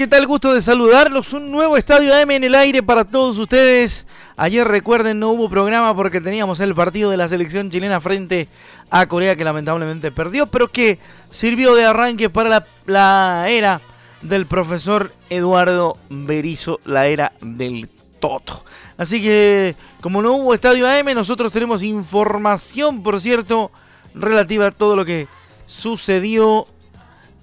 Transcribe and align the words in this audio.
¿Qué 0.00 0.06
tal? 0.06 0.26
Gusto 0.26 0.54
de 0.54 0.62
saludarlos. 0.62 1.34
Un 1.34 1.50
nuevo 1.50 1.76
Estadio 1.76 2.14
AM 2.16 2.30
en 2.30 2.44
el 2.44 2.54
aire 2.54 2.82
para 2.82 3.04
todos 3.04 3.36
ustedes. 3.36 4.06
Ayer 4.34 4.66
recuerden 4.66 5.20
no 5.20 5.28
hubo 5.28 5.50
programa 5.50 5.94
porque 5.94 6.22
teníamos 6.22 6.58
el 6.60 6.74
partido 6.74 7.10
de 7.10 7.18
la 7.18 7.28
selección 7.28 7.70
chilena 7.70 8.00
frente 8.00 8.48
a 8.88 9.04
Corea 9.04 9.36
que 9.36 9.44
lamentablemente 9.44 10.10
perdió, 10.10 10.46
pero 10.46 10.72
que 10.72 10.98
sirvió 11.30 11.74
de 11.74 11.84
arranque 11.84 12.30
para 12.30 12.66
la, 12.86 13.44
era 13.50 13.82
del 14.22 14.46
profesor 14.46 15.12
Eduardo 15.28 15.98
Berizo, 16.08 16.80
la 16.86 17.06
era 17.06 17.32
del 17.42 17.90
Toto. 18.20 18.64
Así 18.96 19.20
que 19.20 19.76
como 20.00 20.22
no 20.22 20.32
hubo 20.32 20.54
Estadio 20.54 20.88
AM, 20.88 21.12
nosotros 21.12 21.52
tenemos 21.52 21.82
información, 21.82 23.02
por 23.02 23.20
cierto, 23.20 23.70
relativa 24.14 24.68
a 24.68 24.70
todo 24.70 24.96
lo 24.96 25.04
que 25.04 25.28
sucedió 25.66 26.64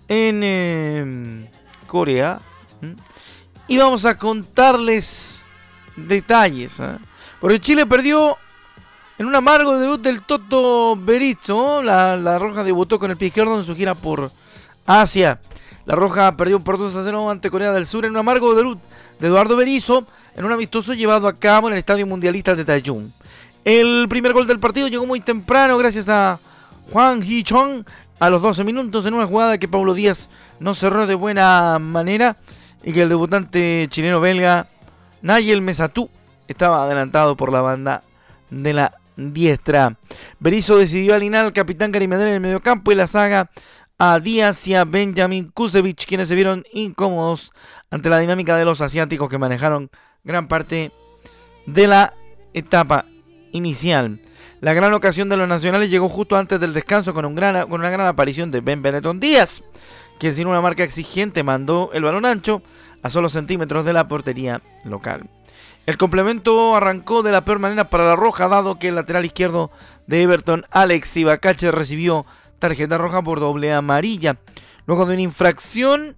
en... 0.08 0.42
Eh, 0.44 1.48
Corea. 1.88 2.40
Y 3.68 3.78
vamos 3.78 4.06
a 4.06 4.18
contarles 4.18 5.42
detalles. 5.96 6.80
¿eh? 6.80 6.98
Porque 7.40 7.60
Chile 7.60 7.86
perdió 7.86 8.38
en 9.18 9.26
un 9.26 9.36
amargo 9.36 9.78
debut 9.78 10.02
del 10.02 10.22
Toto 10.22 10.96
Berizzo. 10.96 11.82
La, 11.82 12.38
Roja 12.38 12.64
debutó 12.64 13.00
con 13.00 13.12
el 13.12 13.18
pie 13.18 13.30
izquierdo 13.30 13.60
en 13.60 13.66
su 13.66 13.76
gira 13.76 13.96
por 13.96 14.32
Asia. 14.86 15.40
La 15.86 15.96
Roja 15.96 16.36
perdió 16.38 16.60
por 16.60 16.78
2 16.78 16.96
a 16.98 17.04
0 17.04 17.30
ante 17.30 17.50
Corea 17.50 17.72
del 17.72 17.86
Sur 17.86 18.06
en 18.06 18.12
un 18.12 18.18
amargo 18.18 18.54
debut 18.54 18.80
de 19.20 19.28
Eduardo 19.28 19.56
Berizzo 19.56 20.06
en 20.36 20.46
un 20.46 20.52
amistoso 20.52 20.94
llevado 20.94 21.28
a 21.28 21.34
cabo 21.34 21.68
en 21.68 21.74
el 21.74 21.80
Estadio 21.80 22.06
Mundialista 22.06 22.54
de 22.54 22.66
Taichung. 22.66 23.10
El 23.64 24.06
primer 24.10 24.34
gol 24.34 24.48
del 24.48 24.60
partido 24.60 24.88
llegó 24.88 25.06
muy 25.06 25.22
temprano 25.22 25.78
gracias 25.78 26.08
a 26.10 26.40
Juan 26.92 27.22
Hee-chong 27.22 27.86
a 28.20 28.30
los 28.30 28.42
12 28.42 28.64
minutos 28.64 29.06
en 29.06 29.14
una 29.14 29.28
jugada 29.28 29.58
que 29.58 29.68
Pablo 29.68 29.94
Díaz 29.94 30.30
no 30.60 30.74
cerró 30.74 31.08
de 31.08 31.16
buena 31.16 31.78
manera 31.80 32.38
y 32.84 32.94
que 32.94 33.04
el 33.04 33.10
debutante 33.10 33.88
chileno 33.90 34.20
belga 34.20 34.68
Nayel 35.22 35.62
Mesatú 35.62 36.10
estaba 36.48 36.84
adelantado 36.84 37.36
por 37.36 37.52
la 37.52 37.62
banda 37.62 38.04
de 38.50 38.74
la 38.74 38.94
diestra. 39.16 39.98
Berizzo 40.40 40.78
decidió 40.78 41.16
alinear 41.16 41.46
al 41.46 41.54
capitán 41.54 41.92
Karimedel 41.92 42.30
en 42.30 42.34
el 42.36 42.40
mediocampo 42.40 42.92
y 42.92 42.96
la 42.96 43.08
saga 43.08 43.50
a 44.00 44.20
Díaz 44.20 44.68
y 44.68 44.76
a 44.76 44.86
Benjamin 44.86 45.50
Kusevich, 45.50 46.06
quienes 46.06 46.28
se 46.28 46.36
vieron 46.36 46.64
incómodos 46.72 47.52
ante 47.90 48.10
la 48.10 48.20
dinámica 48.20 48.56
de 48.56 48.66
los 48.66 48.82
asiáticos 48.82 49.30
que 49.30 49.40
manejaron 49.40 49.90
gran 50.24 50.48
parte 50.48 50.92
de 51.66 51.88
la 51.88 52.14
etapa 52.54 53.06
inicial. 53.52 54.20
La 54.60 54.74
gran 54.74 54.94
ocasión 54.94 55.30
de 55.30 55.38
los 55.38 55.48
nacionales 55.48 55.92
llegó 55.92 56.10
justo 56.10 56.36
antes 56.36 56.60
del 56.60 56.74
descanso 56.74 57.14
con, 57.14 57.26
un 57.26 57.36
gran, 57.36 57.70
con 57.70 57.80
una 57.80 57.92
gran 57.92 58.08
aparición 58.08 58.50
de 58.50 58.62
Ben 58.62 58.82
Benetton 58.82 59.20
Díaz, 59.20 59.62
que 60.20 60.32
sin 60.32 60.48
una 60.48 60.62
marca 60.62 60.84
exigente 60.84 61.44
mandó 61.44 61.92
el 61.94 62.04
balón 62.04 62.26
ancho 62.26 62.64
a 63.04 63.10
solo 63.10 63.30
centímetros 63.30 63.86
de 63.86 63.94
la 63.94 64.08
portería 64.08 64.62
local. 64.84 65.30
El 65.86 65.98
complemento 65.98 66.76
arrancó 66.76 67.24
de 67.24 67.32
la 67.32 67.46
peor 67.46 67.60
manera 67.60 67.90
para 67.90 68.06
la 68.06 68.16
roja, 68.16 68.48
dado 68.48 68.80
que 68.80 68.90
el 68.90 68.96
lateral 68.96 69.26
izquierdo 69.26 69.72
de 70.08 70.24
Everton, 70.24 70.66
Alex 70.72 71.16
Ibacache, 71.18 71.72
recibió 71.72 72.26
tarjeta 72.60 72.98
roja 72.98 73.22
por 73.22 73.40
doble 73.40 73.72
amarilla, 73.72 74.38
luego 74.86 75.06
de 75.06 75.14
una 75.14 75.22
infracción 75.22 76.16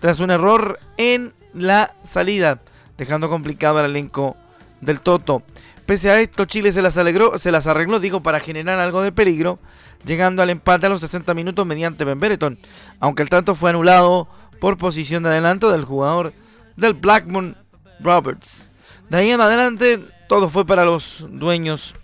tras 0.00 0.18
un 0.18 0.30
error 0.30 0.78
en 0.96 1.32
la 1.54 1.94
salida, 2.02 2.60
dejando 2.98 3.30
complicado 3.30 3.78
al 3.78 3.86
elenco 3.86 4.36
del 4.80 5.00
Toto. 5.00 5.42
Pese 5.90 6.08
a 6.08 6.20
esto, 6.20 6.44
Chile 6.44 6.70
se 6.70 6.82
las, 6.82 6.96
alegró, 6.98 7.36
se 7.36 7.50
las 7.50 7.66
arregló, 7.66 7.98
digo, 7.98 8.22
para 8.22 8.38
generar 8.38 8.78
algo 8.78 9.02
de 9.02 9.10
peligro, 9.10 9.58
llegando 10.06 10.40
al 10.40 10.50
empate 10.50 10.86
a 10.86 10.88
los 10.88 11.00
60 11.00 11.34
minutos 11.34 11.66
mediante 11.66 12.04
Ben 12.04 12.20
Bereton, 12.20 12.60
aunque 13.00 13.24
el 13.24 13.28
tanto 13.28 13.56
fue 13.56 13.70
anulado 13.70 14.28
por 14.60 14.78
posición 14.78 15.24
de 15.24 15.30
adelanto 15.30 15.72
del 15.72 15.84
jugador 15.84 16.32
del 16.76 16.94
Blackburn 16.94 17.56
Roberts. 17.98 18.70
De 19.08 19.16
ahí 19.16 19.30
en 19.32 19.40
adelante, 19.40 19.98
todo 20.28 20.48
fue 20.48 20.64
para 20.64 20.84
los 20.84 21.26
dueños 21.28 21.96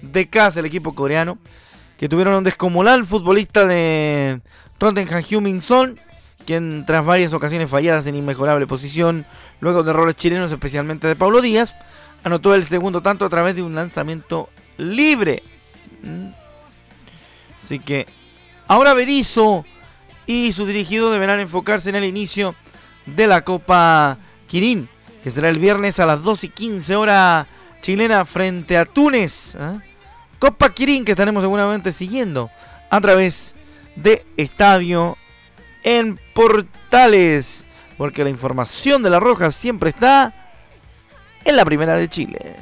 de 0.00 0.30
casa, 0.30 0.60
el 0.60 0.64
equipo 0.64 0.94
coreano, 0.94 1.36
que 1.98 2.08
tuvieron 2.08 2.32
un 2.32 2.44
descomunal 2.44 3.04
futbolista 3.04 3.66
de 3.66 4.40
Tottenham 4.78 5.22
Huming 5.30 5.60
Son, 5.60 6.00
quien 6.46 6.86
tras 6.86 7.04
varias 7.04 7.34
ocasiones 7.34 7.68
falladas 7.68 8.06
en 8.06 8.14
inmejorable 8.14 8.66
posición, 8.66 9.26
luego 9.60 9.82
de 9.82 9.90
errores 9.90 10.16
chilenos, 10.16 10.50
especialmente 10.50 11.06
de 11.06 11.16
Pablo 11.16 11.42
Díaz, 11.42 11.76
anotó 12.24 12.54
el 12.54 12.64
segundo 12.64 13.00
tanto 13.00 13.24
a 13.24 13.28
través 13.28 13.56
de 13.56 13.62
un 13.62 13.74
lanzamiento 13.74 14.48
libre. 14.76 15.42
Mm. 16.02 16.28
Así 17.62 17.78
que 17.78 18.06
ahora 18.66 18.94
Berizzo 18.94 19.64
y 20.26 20.52
su 20.52 20.66
dirigido 20.66 21.10
deberán 21.10 21.40
enfocarse 21.40 21.90
en 21.90 21.96
el 21.96 22.04
inicio 22.04 22.54
de 23.06 23.26
la 23.26 23.42
Copa 23.42 24.18
Kirin, 24.46 24.88
que 25.22 25.30
será 25.30 25.48
el 25.48 25.58
viernes 25.58 25.98
a 26.00 26.06
las 26.06 26.22
2 26.22 26.44
y 26.44 26.48
15 26.48 26.96
horas 26.96 27.46
chilena 27.82 28.24
frente 28.24 28.76
a 28.76 28.84
Túnez. 28.84 29.54
¿eh? 29.54 29.80
Copa 30.38 30.72
Kirin 30.72 31.04
que 31.04 31.12
estaremos 31.12 31.42
seguramente 31.42 31.92
siguiendo 31.92 32.50
a 32.90 33.00
través 33.00 33.54
de 33.96 34.24
Estadio 34.36 35.16
en 35.82 36.18
Portales, 36.34 37.66
porque 37.96 38.24
la 38.24 38.30
información 38.30 39.02
de 39.02 39.10
la 39.10 39.20
Roja 39.20 39.50
siempre 39.50 39.90
está 39.90 40.39
en 41.44 41.56
la 41.56 41.64
primera 41.64 41.94
de 41.94 42.08
Chile. 42.08 42.56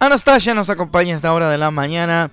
Anastasia 0.00 0.54
nos 0.54 0.70
acompaña 0.70 1.14
a 1.14 1.16
esta 1.16 1.32
hora 1.32 1.50
de 1.50 1.58
la 1.58 1.70
mañana 1.70 2.30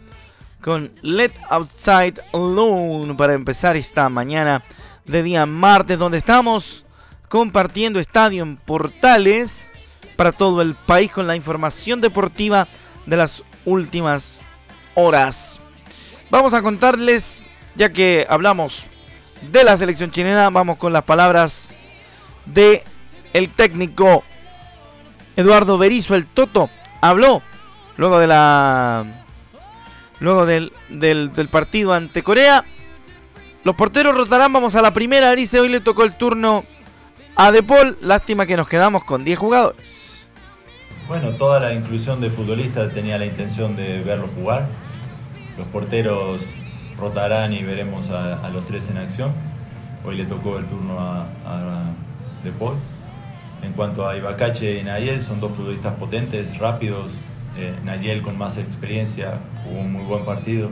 con 0.61 0.91
Let 1.01 1.33
Outside 1.49 2.21
Alone 2.31 3.15
para 3.15 3.33
empezar 3.33 3.75
esta 3.75 4.07
mañana 4.07 4.63
de 5.05 5.23
día 5.23 5.45
martes 5.45 5.97
donde 5.97 6.19
estamos 6.19 6.85
compartiendo 7.27 7.99
estadio 7.99 8.43
en 8.43 8.57
portales 8.57 9.71
para 10.15 10.31
todo 10.31 10.61
el 10.61 10.75
país 10.75 11.11
con 11.11 11.27
la 11.27 11.35
información 11.35 12.01
deportiva 12.01 12.67
de 13.05 13.17
las 13.17 13.43
últimas 13.65 14.41
horas. 14.93 15.59
Vamos 16.29 16.53
a 16.53 16.61
contarles, 16.61 17.45
ya 17.75 17.91
que 17.91 18.25
hablamos 18.29 18.85
de 19.51 19.63
la 19.63 19.77
selección 19.77 20.11
chilena, 20.11 20.49
vamos 20.49 20.77
con 20.77 20.93
las 20.93 21.03
palabras 21.03 21.69
de 22.45 22.83
el 23.33 23.49
técnico 23.49 24.23
Eduardo 25.35 25.77
Berizzo, 25.77 26.15
el 26.15 26.25
Toto, 26.25 26.69
habló 27.01 27.41
luego 27.97 28.19
de 28.19 28.27
la 28.27 29.05
luego 30.19 30.45
del, 30.45 30.71
del, 30.89 31.33
del 31.33 31.49
partido 31.49 31.93
ante 31.93 32.23
Corea. 32.23 32.63
Los 33.63 33.75
porteros 33.75 34.15
rotarán, 34.15 34.53
vamos 34.53 34.75
a 34.75 34.81
la 34.81 34.93
primera, 34.93 35.35
dice, 35.35 35.59
hoy 35.59 35.69
le 35.69 35.81
tocó 35.81 36.03
el 36.03 36.15
turno 36.15 36.63
a 37.35 37.51
De 37.51 37.63
Paul, 37.63 37.97
lástima 38.01 38.45
que 38.45 38.55
nos 38.55 38.67
quedamos 38.67 39.03
con 39.03 39.25
10 39.25 39.39
jugadores. 39.39 40.04
Bueno, 41.07 41.33
toda 41.33 41.59
la 41.59 41.71
inclusión 41.71 42.19
de 42.19 42.31
futbolistas 42.31 42.91
tenía 42.91 43.19
la 43.19 43.27
intención 43.27 43.75
de 43.75 44.01
verlo 44.01 44.27
jugar. 44.35 44.65
Los 45.55 45.67
porteros 45.67 46.55
rotarán 46.97 47.53
y 47.53 47.61
veremos 47.61 48.09
a, 48.09 48.49
los 48.49 48.65
tres 48.65 48.89
en 48.89 48.97
acción. 48.97 49.31
Hoy 50.03 50.17
le 50.17 50.25
tocó 50.25 50.57
el 50.57 50.65
turno 50.65 50.99
a, 50.99 51.27
De 52.43 52.51
Paul. 52.51 52.73
En 53.61 53.73
cuanto 53.73 54.07
a 54.07 54.17
Ibacache 54.17 54.79
y 54.79 54.83
Nayel, 54.83 55.21
son 55.21 55.39
dos 55.39 55.51
futbolistas 55.51 55.93
potentes, 55.93 56.57
rápidos. 56.57 57.11
Eh, 57.55 57.71
Nayel 57.83 58.23
con 58.23 58.35
más 58.35 58.57
experiencia, 58.57 59.33
jugó 59.63 59.81
un 59.81 59.93
muy 59.93 60.05
buen 60.05 60.25
partido. 60.25 60.71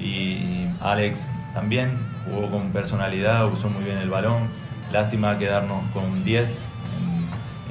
Y 0.00 0.66
Alex 0.80 1.30
también 1.54 1.92
jugó 2.24 2.50
con 2.50 2.72
personalidad, 2.72 3.46
usó 3.46 3.70
muy 3.70 3.84
bien 3.84 3.98
el 3.98 4.10
balón. 4.10 4.48
Lástima 4.90 5.38
quedarnos 5.38 5.84
con 5.92 6.24
10 6.24 6.66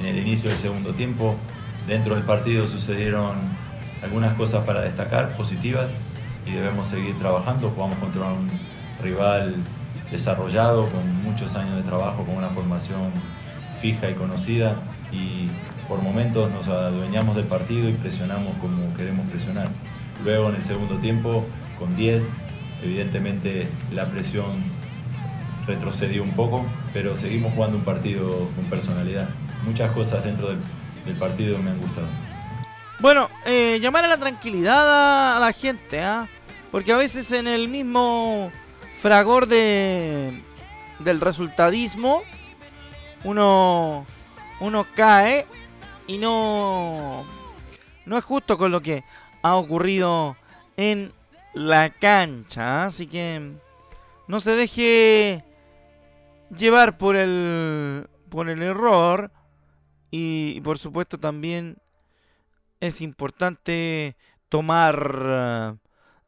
en 0.00 0.06
el 0.06 0.18
inicio 0.18 0.48
del 0.48 0.58
segundo 0.58 0.94
tiempo 0.94 1.36
Dentro 1.86 2.14
del 2.14 2.24
partido 2.24 2.66
sucedieron 2.66 3.36
algunas 4.02 4.34
cosas 4.34 4.64
para 4.64 4.80
destacar, 4.80 5.36
positivas, 5.36 5.88
y 6.46 6.52
debemos 6.52 6.86
seguir 6.88 7.18
trabajando. 7.18 7.70
Jugamos 7.70 7.98
contra 7.98 8.24
un 8.24 8.48
rival 9.02 9.54
desarrollado, 10.10 10.86
con 10.88 11.22
muchos 11.22 11.56
años 11.56 11.76
de 11.76 11.82
trabajo, 11.82 12.24
con 12.24 12.36
una 12.36 12.48
formación 12.48 13.10
fija 13.80 14.10
y 14.10 14.14
conocida 14.14 14.76
y 15.12 15.48
por 15.88 16.02
momentos 16.02 16.50
nos 16.50 16.66
adueñamos 16.68 17.36
del 17.36 17.44
partido 17.46 17.88
y 17.88 17.92
presionamos 17.92 18.54
como 18.60 18.94
queremos 18.96 19.28
presionar. 19.28 19.68
Luego 20.24 20.48
en 20.48 20.56
el 20.56 20.64
segundo 20.64 20.96
tiempo, 20.96 21.44
con 21.78 21.94
10, 21.96 22.24
evidentemente 22.82 23.68
la 23.94 24.06
presión 24.06 24.46
retrocedió 25.66 26.22
un 26.22 26.30
poco, 26.30 26.64
pero 26.92 27.16
seguimos 27.16 27.52
jugando 27.52 27.76
un 27.76 27.84
partido 27.84 28.48
con 28.56 28.64
personalidad. 28.66 29.28
Muchas 29.66 29.90
cosas 29.92 30.24
dentro 30.24 30.48
del, 30.48 30.58
partido 31.12 31.58
me 31.58 31.70
han 31.70 31.78
gustado. 31.78 32.06
Bueno, 33.00 33.28
eh, 33.44 33.78
llamar 33.80 34.04
a 34.04 34.08
la 34.08 34.16
tranquilidad 34.16 35.36
a, 35.36 35.38
la 35.38 35.52
gente, 35.52 36.02
¿ah? 36.02 36.28
porque 36.70 36.92
a 36.92 36.96
veces 36.96 37.30
en 37.32 37.46
el 37.46 37.68
mismo 37.68 38.50
fragor 38.98 39.46
de, 39.46 40.42
del 41.00 41.20
resultadismo 41.20 42.22
uno, 43.24 44.06
uno 44.60 44.86
cae 44.94 45.46
y 46.06 46.18
no, 46.18 47.24
no 48.06 48.18
es 48.18 48.24
justo 48.24 48.56
con 48.56 48.70
lo 48.70 48.80
que 48.80 49.04
ha 49.42 49.56
ocurrido 49.56 50.36
en 50.76 51.12
la 51.52 51.90
cancha. 51.90 52.86
Así 52.86 53.06
que 53.06 53.52
no 54.28 54.40
se 54.40 54.52
deje 54.52 55.44
llevar 56.56 56.98
por 56.98 57.16
el, 57.16 58.08
por 58.28 58.48
el 58.48 58.62
error. 58.62 59.30
Y, 60.16 60.60
por 60.60 60.78
supuesto 60.78 61.18
también 61.18 61.78
es 62.78 63.00
importante 63.00 64.16
tomar 64.48 65.76
uh, 65.76 65.78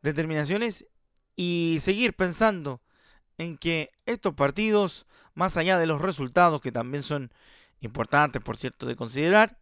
determinaciones 0.03 0.87
y 1.37 1.79
seguir 1.81 2.17
pensando 2.17 2.81
en 3.39 3.57
que 3.57 3.93
estos 4.05 4.35
partidos, 4.35 5.07
más 5.35 5.57
allá 5.57 5.79
de 5.79 5.87
los 5.87 6.03
resultados 6.03 6.61
que 6.61 6.73
también 6.73 7.05
son 7.05 7.31
importantes, 7.81 8.43
por 8.43 8.57
cierto, 8.57 8.87
de 8.87 8.97
considerar, 8.97 9.57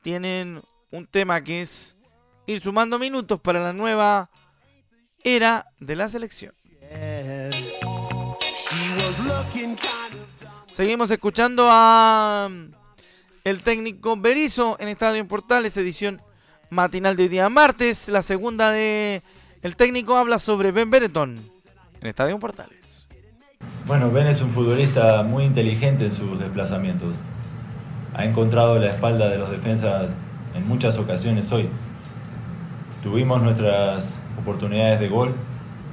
tienen 0.00 0.62
un 0.90 1.06
tema 1.06 1.42
que 1.42 1.60
es 1.60 1.98
ir 2.46 2.62
sumando 2.62 2.98
minutos 2.98 3.40
para 3.42 3.60
la 3.60 3.74
nueva 3.74 4.30
era 5.22 5.66
de 5.80 5.96
la 5.96 6.08
selección. 6.08 6.54
Seguimos 10.72 11.10
escuchando 11.10 11.68
a 11.70 12.48
el 13.44 13.62
técnico 13.62 14.16
Berizo 14.16 14.76
en 14.80 14.88
Estadio 14.88 15.26
Portales, 15.26 15.76
edición 15.76 16.22
matinal 16.68 17.16
de 17.16 17.24
hoy 17.24 17.28
día 17.28 17.48
martes. 17.48 18.08
La 18.08 18.22
segunda 18.22 18.70
de 18.70 19.22
el 19.62 19.76
técnico 19.76 20.16
habla 20.16 20.38
sobre 20.38 20.72
Ben 20.72 20.90
Benetton 20.90 21.50
en 22.00 22.06
Estadio 22.06 22.38
Portales. 22.38 23.06
Bueno, 23.86 24.10
Ben 24.10 24.26
es 24.26 24.40
un 24.42 24.50
futbolista 24.50 25.22
muy 25.22 25.44
inteligente 25.44 26.04
en 26.04 26.12
sus 26.12 26.38
desplazamientos 26.38 27.14
ha 28.14 28.24
encontrado 28.24 28.78
la 28.78 28.90
espalda 28.90 29.28
de 29.28 29.38
los 29.38 29.50
defensas 29.50 30.08
en 30.54 30.68
muchas 30.68 30.98
ocasiones 30.98 31.50
hoy. 31.52 31.68
Tuvimos 33.02 33.42
nuestras 33.42 34.16
oportunidades 34.38 35.00
de 35.00 35.08
gol, 35.08 35.34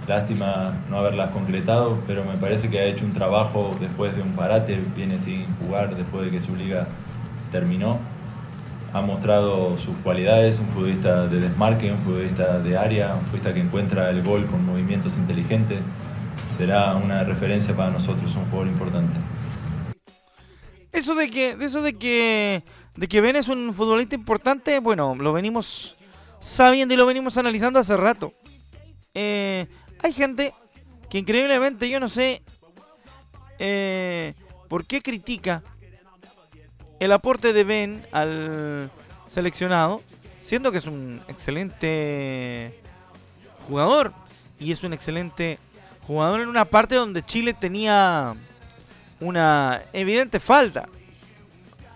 lástima 0.07 0.73
no 0.89 0.97
haberlas 0.97 1.29
concretado, 1.29 1.97
pero 2.07 2.25
me 2.25 2.37
parece 2.37 2.69
que 2.69 2.79
ha 2.79 2.85
hecho 2.85 3.05
un 3.05 3.13
trabajo 3.13 3.75
después 3.79 4.15
de 4.15 4.21
un 4.21 4.31
parate, 4.33 4.81
viene 4.95 5.19
sin 5.19 5.45
jugar 5.57 5.95
después 5.95 6.25
de 6.25 6.31
que 6.31 6.41
su 6.41 6.55
liga 6.55 6.87
terminó. 7.51 7.99
Ha 8.93 9.01
mostrado 9.01 9.77
sus 9.77 9.95
cualidades, 9.97 10.59
un 10.59 10.67
futbolista 10.67 11.27
de 11.27 11.39
desmarque, 11.39 11.91
un 11.91 11.99
futbolista 11.99 12.59
de 12.59 12.77
área, 12.77 13.15
un 13.15 13.21
futbolista 13.21 13.53
que 13.53 13.59
encuentra 13.59 14.09
el 14.09 14.23
gol 14.23 14.45
con 14.47 14.65
movimientos 14.65 15.17
inteligentes. 15.17 15.79
Será 16.57 16.95
una 16.95 17.23
referencia 17.23 17.75
para 17.75 17.91
nosotros, 17.91 18.35
un 18.35 18.45
jugador 18.45 18.67
importante. 18.67 19.15
Eso 20.91 21.13
de 21.13 21.29
que, 21.29 21.57
eso 21.59 21.81
de 21.81 21.93
que, 21.93 22.63
de 22.95 23.07
que 23.07 23.21
Ben 23.21 23.35
es 23.35 23.47
un 23.47 23.73
futbolista 23.73 24.15
importante, 24.15 24.79
bueno, 24.79 25.15
lo 25.15 25.33
venimos 25.33 25.95
sabiendo 26.39 26.93
y 26.93 26.97
lo 26.97 27.05
venimos 27.05 27.37
analizando 27.37 27.77
hace 27.77 27.95
rato. 27.97 28.31
Eh, 29.13 29.67
hay 30.01 30.13
gente 30.13 30.53
que 31.09 31.19
increíblemente, 31.19 31.89
yo 31.89 31.99
no 31.99 32.09
sé 32.09 32.41
eh, 33.59 34.33
por 34.67 34.85
qué 34.85 35.01
critica 35.01 35.63
el 36.99 37.11
aporte 37.11 37.53
de 37.53 37.63
Ben 37.63 38.05
al 38.11 38.89
seleccionado, 39.27 40.01
siendo 40.39 40.71
que 40.71 40.79
es 40.79 40.85
un 40.85 41.21
excelente 41.27 42.79
jugador 43.67 44.13
y 44.59 44.71
es 44.71 44.83
un 44.83 44.93
excelente 44.93 45.59
jugador 46.05 46.41
en 46.41 46.47
una 46.47 46.65
parte 46.65 46.95
donde 46.95 47.23
Chile 47.23 47.53
tenía 47.53 48.35
una 49.19 49.83
evidente 49.93 50.39
falta. 50.39 50.87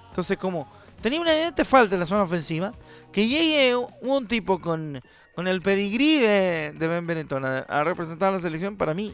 Entonces, 0.10 0.38
como 0.38 0.68
tenía 1.02 1.22
una 1.22 1.34
evidente 1.34 1.66
falta 1.66 1.96
en 1.96 2.02
la 2.02 2.06
zona 2.06 2.24
ofensiva, 2.24 2.74
que 3.12 3.28
llegue 3.28 3.76
un 4.02 4.28
tipo 4.28 4.60
con, 4.60 5.02
con 5.34 5.48
el 5.48 5.62
pedigrí 5.62 6.20
de, 6.20 6.74
Ben 6.78 7.08
Benetton 7.08 7.46
a, 7.46 7.84
representar 7.84 8.30
a 8.30 8.32
la 8.34 8.40
selección, 8.40 8.76
para 8.76 8.94
mí 8.94 9.14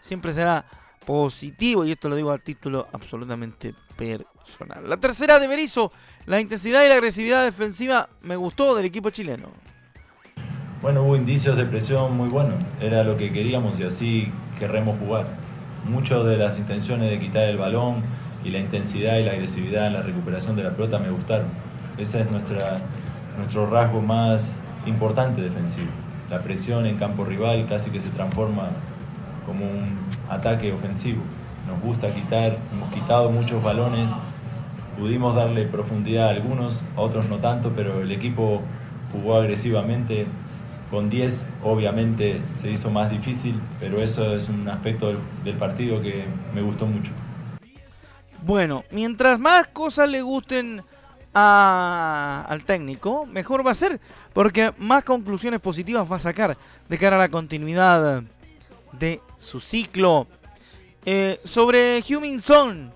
siempre 0.00 0.32
será 0.32 0.64
positivo, 1.04 1.84
y 1.84 1.92
esto 1.92 2.08
lo 2.08 2.16
digo 2.16 2.30
a 2.30 2.38
título 2.38 2.88
absolutamente 2.92 3.74
La 4.84 4.96
tercera 4.96 5.38
de 5.38 5.46
Berizzo, 5.46 5.92
la 6.26 6.40
intensidad 6.40 6.84
y 6.84 6.88
la 6.88 6.94
agresividad 6.94 7.44
defensiva 7.44 8.08
me 8.22 8.36
gustó 8.36 8.74
del 8.74 8.84
equipo 8.84 9.10
chileno. 9.10 9.48
Bueno, 10.82 11.04
hubo 11.04 11.16
indicios 11.16 11.56
de 11.56 11.64
presión 11.64 12.16
muy 12.16 12.28
buenos, 12.28 12.56
era 12.80 13.04
lo 13.04 13.16
que 13.16 13.32
queríamos 13.32 13.78
y 13.78 13.84
así 13.84 14.32
querremos 14.58 14.98
jugar 14.98 15.26
muchas 15.88 16.24
de 16.24 16.36
las 16.36 16.58
intenciones 16.58 17.10
de 17.10 17.20
quitar 17.20 17.44
el 17.44 17.56
balón 17.56 18.02
y 18.44 18.50
la 18.50 18.58
intensidad 18.58 19.18
y 19.18 19.24
la 19.24 19.32
agresividad 19.32 19.86
en 19.86 19.92
la 19.92 20.02
recuperación 20.02 20.56
de 20.56 20.64
la 20.64 20.70
pelota 20.70 20.98
me 20.98 21.10
gustaron. 21.10 21.46
Ese 21.98 22.22
es 22.22 22.30
nuestra, 22.30 22.80
nuestro 23.38 23.66
rasgo 23.70 24.00
más 24.00 24.58
importante 24.86 25.40
defensivo. 25.40 25.90
La 26.30 26.40
presión 26.40 26.86
en 26.86 26.96
campo 26.96 27.24
rival 27.24 27.66
casi 27.68 27.90
que 27.90 28.00
se 28.00 28.08
transforma 28.10 28.70
como 29.46 29.64
un 29.64 29.98
ataque 30.28 30.72
ofensivo. 30.72 31.22
Nos 31.66 31.80
gusta 31.80 32.10
quitar, 32.12 32.58
hemos 32.72 32.92
quitado 32.92 33.30
muchos 33.30 33.62
balones, 33.62 34.10
pudimos 34.98 35.34
darle 35.34 35.64
profundidad 35.64 36.28
a 36.28 36.30
algunos, 36.30 36.82
a 36.96 37.00
otros 37.00 37.28
no 37.28 37.38
tanto, 37.38 37.72
pero 37.74 38.02
el 38.02 38.12
equipo 38.12 38.62
jugó 39.12 39.36
agresivamente, 39.36 40.26
con 40.90 41.08
10 41.08 41.46
obviamente 41.62 42.42
se 42.54 42.70
hizo 42.70 42.90
más 42.90 43.10
difícil, 43.10 43.58
pero 43.80 44.02
eso 44.02 44.34
es 44.36 44.48
un 44.48 44.68
aspecto 44.68 45.14
del, 45.44 45.56
partido 45.56 46.02
que 46.02 46.24
me 46.54 46.60
gustó 46.60 46.86
mucho. 46.86 47.12
Bueno, 48.44 48.84
mientras 48.90 49.38
más 49.38 49.68
cosas 49.68 50.08
le 50.08 50.20
gusten 50.20 50.82
al 51.32 52.62
técnico, 52.64 53.24
mejor 53.24 53.66
va 53.66 53.70
a 53.70 53.74
ser, 53.74 54.00
porque 54.34 54.72
más 54.78 55.02
conclusiones 55.04 55.60
positivas 55.60 56.10
va 56.10 56.16
a 56.16 56.18
sacar 56.18 56.58
de 56.88 56.98
cara 56.98 57.16
a 57.16 57.20
la 57.20 57.28
continuidad 57.30 58.22
de 58.92 59.20
su 59.38 59.60
ciclo. 59.60 60.26
Eh, 61.04 61.40
sobre 61.44 62.02
Huminson, 62.08 62.92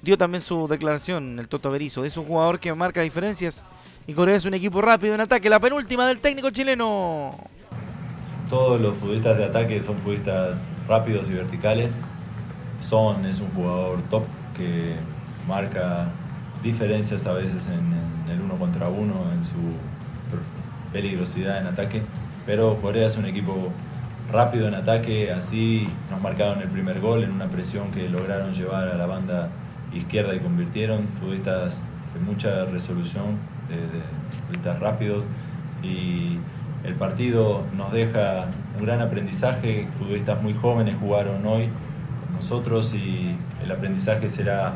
dio 0.00 0.16
también 0.16 0.42
su 0.42 0.68
declaración 0.68 1.38
el 1.38 1.48
Toto 1.48 1.70
Berizo. 1.70 2.04
Es 2.04 2.16
un 2.16 2.24
jugador 2.24 2.60
que 2.60 2.72
marca 2.74 3.00
diferencias 3.00 3.64
y 4.06 4.12
Corea 4.12 4.36
es 4.36 4.44
un 4.44 4.54
equipo 4.54 4.80
rápido 4.80 5.14
en 5.14 5.20
ataque. 5.20 5.48
La 5.48 5.58
penúltima 5.58 6.06
del 6.06 6.18
técnico 6.18 6.50
chileno. 6.50 7.34
Todos 8.48 8.80
los 8.80 8.96
futbolistas 8.96 9.38
de 9.38 9.44
ataque 9.44 9.82
son 9.82 9.96
futbolistas 9.96 10.62
rápidos 10.86 11.28
y 11.30 11.32
verticales. 11.32 11.88
Son 12.80 13.24
es 13.26 13.40
un 13.40 13.48
jugador 13.50 13.98
top 14.10 14.24
que 14.56 14.94
marca 15.48 16.08
diferencias 16.62 17.26
a 17.26 17.32
veces 17.32 17.66
en, 17.66 18.30
el 18.30 18.40
uno 18.40 18.56
contra 18.56 18.88
uno, 18.88 19.14
en 19.32 19.42
su 19.42 19.56
peligrosidad 20.92 21.60
en 21.60 21.66
ataque. 21.66 22.02
Pero 22.46 22.76
Corea 22.80 23.08
es 23.08 23.16
un 23.16 23.24
equipo 23.24 23.72
rápido 24.30 24.68
en 24.68 24.74
ataque, 24.74 25.30
así 25.30 25.88
nos 26.10 26.20
marcaron 26.20 26.60
el 26.60 26.68
primer 26.68 27.00
gol 27.00 27.24
en 27.24 27.32
una 27.32 27.46
presión 27.46 27.90
que 27.92 28.08
lograron 28.08 28.54
llevar 28.54 28.88
a 28.88 28.94
la 28.96 29.06
banda 29.06 29.48
izquierda 29.92 30.34
y 30.34 30.40
convirtieron. 30.40 31.06
Futbolistas 31.20 31.80
de 32.14 32.20
mucha 32.20 32.64
resolución 32.66 33.38
de, 33.68 34.68
de 34.70 34.78
rápidos 34.78 35.24
y 35.82 36.38
el 36.84 36.94
partido 36.94 37.62
nos 37.76 37.92
deja 37.92 38.46
un 38.78 38.84
gran 38.84 39.00
aprendizaje, 39.00 39.88
futbolistas 39.98 40.42
muy 40.42 40.54
jóvenes 40.54 40.96
jugaron 41.00 41.44
hoy 41.46 41.68
con 42.24 42.36
nosotros 42.36 42.94
y 42.94 43.36
el 43.62 43.72
aprendizaje 43.72 44.28
será 44.28 44.74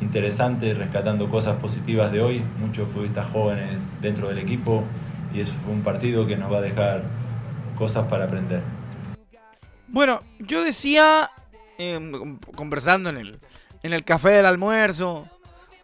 interesante 0.00 0.74
rescatando 0.74 1.28
cosas 1.28 1.56
positivas 1.56 2.10
de 2.10 2.20
hoy, 2.20 2.42
muchos 2.60 2.88
futbolistas 2.88 3.26
jóvenes 3.32 3.70
dentro 4.00 4.28
del 4.28 4.38
equipo 4.38 4.84
y 5.34 5.40
es 5.40 5.52
un 5.70 5.82
partido 5.82 6.26
que 6.26 6.36
nos 6.36 6.52
va 6.52 6.58
a 6.58 6.62
dejar 6.62 7.02
cosas 7.80 8.06
para 8.06 8.26
aprender. 8.26 8.62
Bueno, 9.88 10.20
yo 10.38 10.62
decía, 10.62 11.30
em, 11.78 12.38
conversando 12.54 13.10
en 13.10 13.16
el, 13.16 13.40
en 13.82 13.92
el 13.92 14.04
café 14.04 14.28
del 14.30 14.46
almuerzo, 14.46 15.26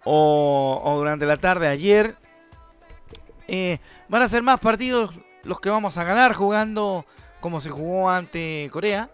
o, 0.07 0.95
durante 0.97 1.27
la 1.27 1.37
tarde 1.37 1.69
ayer. 1.69 2.15
Eh, 3.49 3.79
van 4.09 4.23
a 4.23 4.29
ser 4.29 4.43
más 4.43 4.61
partidos 4.61 5.11
los 5.45 5.61
que 5.61 5.71
vamos 5.71 5.97
a 5.99 6.05
ganar 6.05 6.33
jugando 6.33 7.05
como 7.41 7.61
se 7.61 7.71
jugó 7.71 8.11
ante 8.11 8.69
Corea 8.73 9.09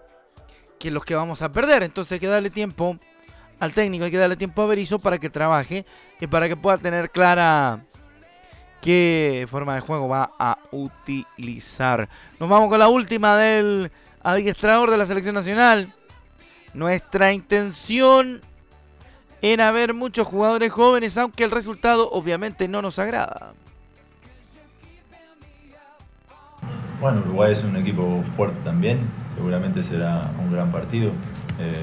que 0.79 0.91
los 0.91 1.05
que 1.05 1.15
vamos 1.15 1.43
a 1.43 1.51
perder. 1.51 1.83
Entonces 1.83 2.12
hay 2.12 2.21
que 2.21 2.27
darle 2.27 2.51
tiempo 2.51 2.99
al 3.59 3.73
técnico, 3.73 4.05
hay 4.05 4.11
que 4.11 4.19
darle 4.19 4.37
tiempo 4.37 4.62
a 4.62 4.67
Berizzo 4.67 4.99
para 4.99 5.19
que 5.19 5.31
trabaje 5.31 5.87
y 6.21 6.27
para 6.27 6.49
que 6.49 6.57
pueda 6.57 6.79
tener 6.79 7.11
clara 7.11 7.85
qué 8.83 9.47
forma 9.49 9.77
de 9.77 9.81
juego 9.81 10.09
va 10.09 10.33
a 10.39 10.59
utilizar. 10.73 12.09
Nos 12.39 12.51
vamos 12.51 12.69
con 12.69 12.79
la 12.79 12.89
última 12.89 13.37
del 13.37 13.91
adiestrador 14.23 14.91
de 14.91 14.99
la 14.99 15.07
selección 15.07 15.35
nacional. 15.35 15.95
Nuestra 16.75 17.33
intención 17.33 18.41
era 19.41 19.71
ver 19.71 19.95
muchos 19.95 20.27
jugadores 20.27 20.73
jóvenes, 20.73 21.17
aunque 21.17 21.45
el 21.45 21.51
resultado 21.51 22.11
obviamente 22.11 22.69
no 22.69 22.83
nos 22.83 22.99
agrada. 22.99 23.53
Bueno, 27.01 27.21
Uruguay 27.21 27.53
es 27.53 27.65
un 27.65 27.77
equipo 27.77 28.23
fuerte 28.37 28.59
también, 28.65 29.01
seguramente 29.35 29.83
será 29.83 30.31
un 30.39 30.53
gran 30.53 30.71
partido. 30.71 31.11
Eh, 31.59 31.83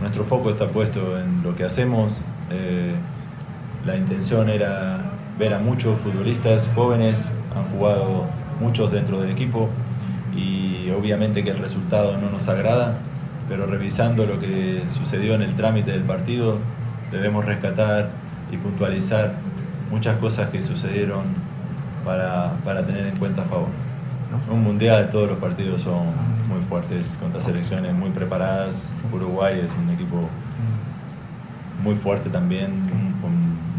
nuestro 0.00 0.24
foco 0.24 0.50
está 0.50 0.68
puesto 0.68 1.18
en 1.18 1.42
lo 1.42 1.54
que 1.54 1.64
hacemos. 1.64 2.26
Eh, 2.50 2.94
la 3.84 3.96
intención 3.96 4.50
era 4.50 5.15
ver 5.38 5.54
a 5.54 5.58
muchos 5.58 5.98
futbolistas 6.00 6.70
jóvenes, 6.74 7.30
han 7.54 7.64
jugado 7.76 8.24
muchos 8.60 8.90
dentro 8.90 9.20
del 9.20 9.30
equipo 9.30 9.68
y 10.34 10.90
obviamente 10.90 11.44
que 11.44 11.50
el 11.50 11.58
resultado 11.58 12.16
no 12.18 12.30
nos 12.30 12.48
agrada, 12.48 12.98
pero 13.48 13.66
revisando 13.66 14.26
lo 14.26 14.40
que 14.40 14.82
sucedió 14.96 15.34
en 15.34 15.42
el 15.42 15.54
trámite 15.56 15.92
del 15.92 16.02
partido, 16.02 16.58
debemos 17.10 17.44
rescatar 17.44 18.10
y 18.50 18.56
puntualizar 18.56 19.34
muchas 19.90 20.18
cosas 20.18 20.50
que 20.50 20.62
sucedieron 20.62 21.24
para, 22.04 22.86
tener 22.86 23.06
en 23.06 23.16
cuenta 23.16 23.42
a 23.42 23.44
favor. 23.46 23.68
Un 24.50 24.62
mundial, 24.62 25.08
todos 25.10 25.30
los 25.30 25.38
partidos 25.38 25.82
son 25.82 26.06
muy 26.48 26.60
fuertes 26.68 27.16
contra 27.20 27.42
selecciones 27.42 27.94
muy 27.94 28.10
preparadas. 28.10 28.82
Uruguay 29.12 29.60
es 29.64 29.72
un 29.72 29.90
equipo 29.90 30.28
muy 31.82 31.94
fuerte 31.94 32.30
también, 32.30 32.85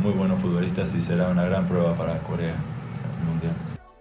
muy 0.07 0.15
buenos 0.15 0.39
futbolistas 0.39 0.95
y 0.95 1.01
será 1.01 1.27
una 1.27 1.43
gran 1.43 1.67
prueba 1.67 1.93
para 1.93 2.17
Corea 2.19 2.55
mundial. 3.27 3.51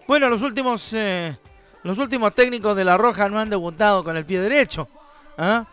Bueno, 0.06 0.28
los 0.28 0.40
últimos, 0.42 0.92
eh, 0.92 1.36
los 1.82 1.98
últimos 1.98 2.32
técnicos 2.32 2.76
de 2.76 2.84
La 2.84 2.96
Roja 2.96 3.28
no 3.28 3.40
han 3.40 3.50
debutado 3.50 4.04
con 4.04 4.16
el 4.16 4.24
pie 4.24 4.40
derecho. 4.40 4.86
¿ah? 5.36 5.66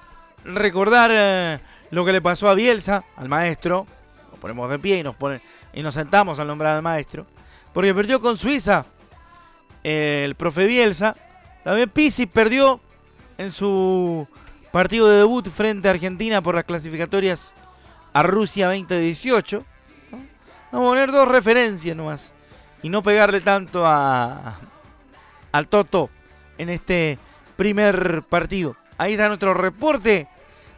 Recordar 0.44 1.12
eh, 1.14 1.60
lo 1.92 2.04
que 2.04 2.14
le 2.14 2.20
pasó 2.20 2.50
a 2.50 2.56
Bielsa, 2.56 3.04
al 3.16 3.30
maestro. 3.30 3.86
Nos 4.32 4.40
ponemos 4.40 4.68
de 4.72 4.80
pie 4.80 4.98
y 4.98 5.04
nos, 5.04 5.16
y 5.72 5.84
nos 5.84 5.94
sentamos 5.94 6.40
al 6.40 6.48
nombrar 6.48 6.78
al 6.78 6.82
maestro. 6.82 7.28
Porque 7.72 7.94
perdió 7.94 8.20
con 8.20 8.36
Suiza 8.36 8.88
el 9.84 10.34
profe 10.34 10.66
Bielsa. 10.66 11.16
También 11.64 11.92
Pisi 11.92 12.26
perdió 12.26 12.80
en 13.38 13.52
su 13.52 14.28
partido 14.72 15.08
de 15.10 15.18
debut 15.18 15.48
frente 15.48 15.90
a 15.90 15.92
Argentina 15.92 16.42
por 16.42 16.56
las 16.56 16.64
clasificatorias 16.64 17.54
a 18.14 18.24
Rusia 18.24 18.70
2018. 18.70 19.64
Vamos 20.74 20.88
a 20.88 20.90
poner 20.90 21.12
dos 21.12 21.28
referencias 21.28 21.96
nomás. 21.96 22.34
Y 22.82 22.90
no 22.90 23.04
pegarle 23.04 23.42
tanto 23.42 23.86
a, 23.86 24.56
al 25.52 25.68
Toto 25.68 26.10
en 26.58 26.70
este 26.70 27.20
primer 27.56 28.24
partido. 28.24 28.76
Ahí 28.98 29.12
está 29.14 29.28
nuestro 29.28 29.54
reporte 29.54 30.28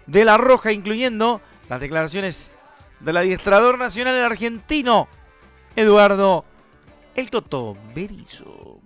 de 0.05 0.25
La 0.25 0.35
Roja, 0.35 0.73
incluyendo 0.73 1.39
las 1.69 1.79
declaraciones 1.79 2.51
del 2.99 3.15
adiestrador 3.15 3.79
nacional 3.79 4.21
argentino, 4.21 5.07
Eduardo 5.77 6.43
El 7.15 7.31
Toto 7.31 7.77
Berizzo. 7.95 8.81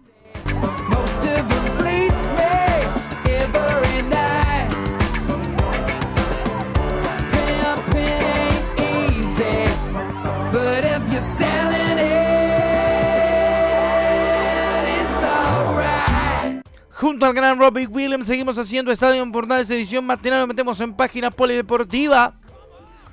Junto 17.00 17.26
al 17.26 17.34
gran 17.34 17.58
Robbie 17.58 17.88
Williams 17.88 18.28
seguimos 18.28 18.58
haciendo 18.58 18.92
Estadio 18.92 19.24
en 19.24 19.32
Portales 19.32 19.70
edición 19.70 20.06
matinal. 20.06 20.40
Nos 20.40 20.50
metemos 20.50 20.82
en 20.82 20.94
página 20.94 21.32
polideportiva 21.32 22.34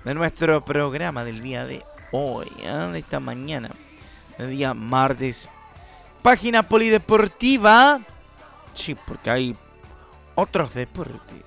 de 0.02 0.12
nuestro 0.12 0.64
programa 0.64 1.22
del 1.22 1.40
día 1.40 1.64
de 1.64 1.84
hoy, 2.10 2.48
¿eh? 2.64 2.88
de 2.92 2.98
esta 2.98 3.20
mañana, 3.20 3.70
el 4.38 4.50
día 4.50 4.74
martes. 4.74 5.48
Página 6.20 6.64
polideportiva. 6.64 8.00
Sí, 8.74 8.96
porque 9.06 9.30
hay 9.30 9.56
otros 10.34 10.74
deportes. 10.74 11.44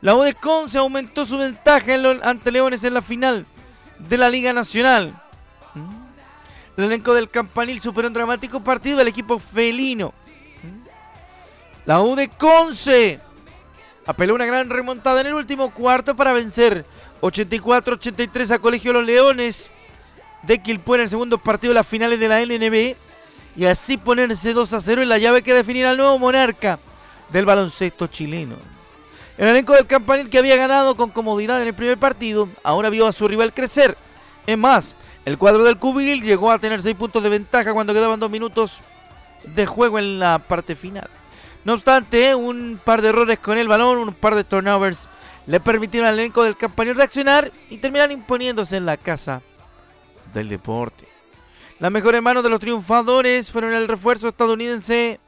La 0.00 0.16
U 0.16 0.22
de 0.22 0.34
Conce 0.34 0.78
aumentó 0.78 1.24
su 1.24 1.38
ventaja 1.38 1.92
ante 2.24 2.50
Leones 2.50 2.82
en 2.82 2.94
la 2.94 3.02
final 3.02 3.46
de 4.00 4.16
la 4.16 4.28
Liga 4.28 4.52
Nacional. 4.52 5.14
¿Mm? 5.74 5.88
El 6.76 6.84
elenco 6.86 7.14
del 7.14 7.30
Campanil 7.30 7.80
superó 7.80 8.08
un 8.08 8.14
dramático 8.14 8.64
partido 8.64 8.96
del 8.98 9.06
equipo 9.06 9.38
felino 9.38 10.12
la 11.88 12.02
U 12.02 12.14
de 12.14 12.28
Conce 12.28 13.18
apeló 14.04 14.34
una 14.34 14.44
gran 14.44 14.68
remontada 14.68 15.22
en 15.22 15.28
el 15.28 15.32
último 15.34 15.70
cuarto 15.70 16.14
para 16.14 16.34
vencer 16.34 16.84
84-83 17.22 18.50
a 18.50 18.58
Colegio 18.58 18.92
Los 18.92 19.06
Leones 19.06 19.70
de 20.42 20.58
Quilpue 20.58 20.98
en 20.98 21.04
el 21.04 21.08
segundo 21.08 21.38
partido 21.38 21.70
de 21.70 21.76
las 21.76 21.86
finales 21.86 22.20
de 22.20 22.28
la 22.28 22.42
LNB 22.42 22.94
y 23.56 23.64
así 23.64 23.96
ponerse 23.96 24.52
2 24.52 24.70
a 24.74 24.82
0 24.82 25.00
en 25.00 25.08
la 25.08 25.16
llave 25.16 25.40
que 25.40 25.54
definirá 25.54 25.88
al 25.88 25.96
nuevo 25.96 26.18
monarca 26.18 26.78
del 27.30 27.46
baloncesto 27.46 28.06
chileno. 28.08 28.56
El 29.38 29.48
elenco 29.48 29.72
del 29.72 29.86
campanil 29.86 30.28
que 30.28 30.36
había 30.36 30.56
ganado 30.56 30.94
con 30.94 31.08
comodidad 31.08 31.62
en 31.62 31.68
el 31.68 31.74
primer 31.74 31.96
partido, 31.96 32.50
ahora 32.64 32.90
vio 32.90 33.06
a 33.06 33.12
su 33.14 33.26
rival 33.26 33.54
crecer. 33.54 33.96
Es 34.46 34.58
más, 34.58 34.94
el 35.24 35.38
cuadro 35.38 35.64
del 35.64 35.78
Cubil 35.78 36.20
llegó 36.20 36.50
a 36.50 36.58
tener 36.58 36.82
6 36.82 36.94
puntos 36.96 37.22
de 37.22 37.30
ventaja 37.30 37.72
cuando 37.72 37.94
quedaban 37.94 38.20
2 38.20 38.30
minutos 38.30 38.80
de 39.42 39.64
juego 39.64 39.98
en 39.98 40.18
la 40.18 40.38
parte 40.38 40.76
final. 40.76 41.08
No 41.68 41.74
obstante, 41.74 42.34
un 42.34 42.80
par 42.82 43.02
de 43.02 43.10
errores 43.10 43.40
con 43.40 43.58
el 43.58 43.68
balón, 43.68 43.98
un 43.98 44.14
par 44.14 44.34
de 44.34 44.42
turnovers 44.42 45.06
le 45.46 45.60
permitieron 45.60 46.08
al 46.08 46.18
elenco 46.18 46.42
del 46.42 46.56
campanil 46.56 46.94
reaccionar 46.94 47.52
y 47.68 47.76
terminar 47.76 48.10
imponiéndose 48.10 48.78
en 48.78 48.86
la 48.86 48.96
casa 48.96 49.42
del 50.32 50.48
deporte. 50.48 51.06
Las 51.78 51.92
mejores 51.92 52.22
manos 52.22 52.42
de 52.42 52.48
los 52.48 52.58
triunfadores 52.58 53.50
fueron 53.50 53.74
el 53.74 53.86
refuerzo 53.86 54.28
estadounidense 54.28 55.20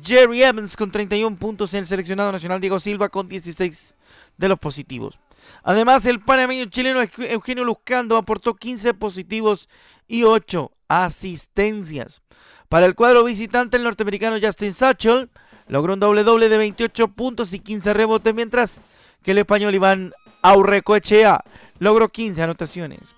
Jerry 0.00 0.44
Evans 0.44 0.76
con 0.76 0.92
31 0.92 1.34
puntos 1.38 1.74
y 1.74 1.78
el 1.78 1.88
seleccionado 1.88 2.30
nacional 2.30 2.60
Diego 2.60 2.78
Silva 2.78 3.08
con 3.08 3.28
16 3.28 3.96
de 4.36 4.48
los 4.48 4.60
positivos. 4.60 5.18
Además, 5.64 6.06
el 6.06 6.20
panameño 6.20 6.66
chileno 6.66 7.00
Eugenio 7.02 7.64
Luzcando 7.64 8.16
aportó 8.16 8.54
15 8.54 8.94
positivos 8.94 9.68
y 10.06 10.22
8 10.22 10.70
asistencias. 10.86 12.22
Para 12.68 12.86
el 12.86 12.94
cuadro 12.94 13.24
visitante, 13.24 13.76
el 13.76 13.82
norteamericano 13.82 14.36
Justin 14.40 14.72
Satchel 14.72 15.30
logró 15.68 15.94
un 15.94 16.00
doble 16.00 16.24
doble 16.24 16.48
de 16.48 16.58
28 16.58 17.08
puntos 17.08 17.52
y 17.52 17.58
15 17.58 17.94
rebotes, 17.94 18.34
mientras 18.34 18.80
que 19.22 19.30
el 19.32 19.38
español 19.38 19.74
Iván 19.74 20.12
Aurrecoechea 20.42 21.42
logró 21.78 22.08
15 22.08 22.42
anotaciones. 22.42 23.14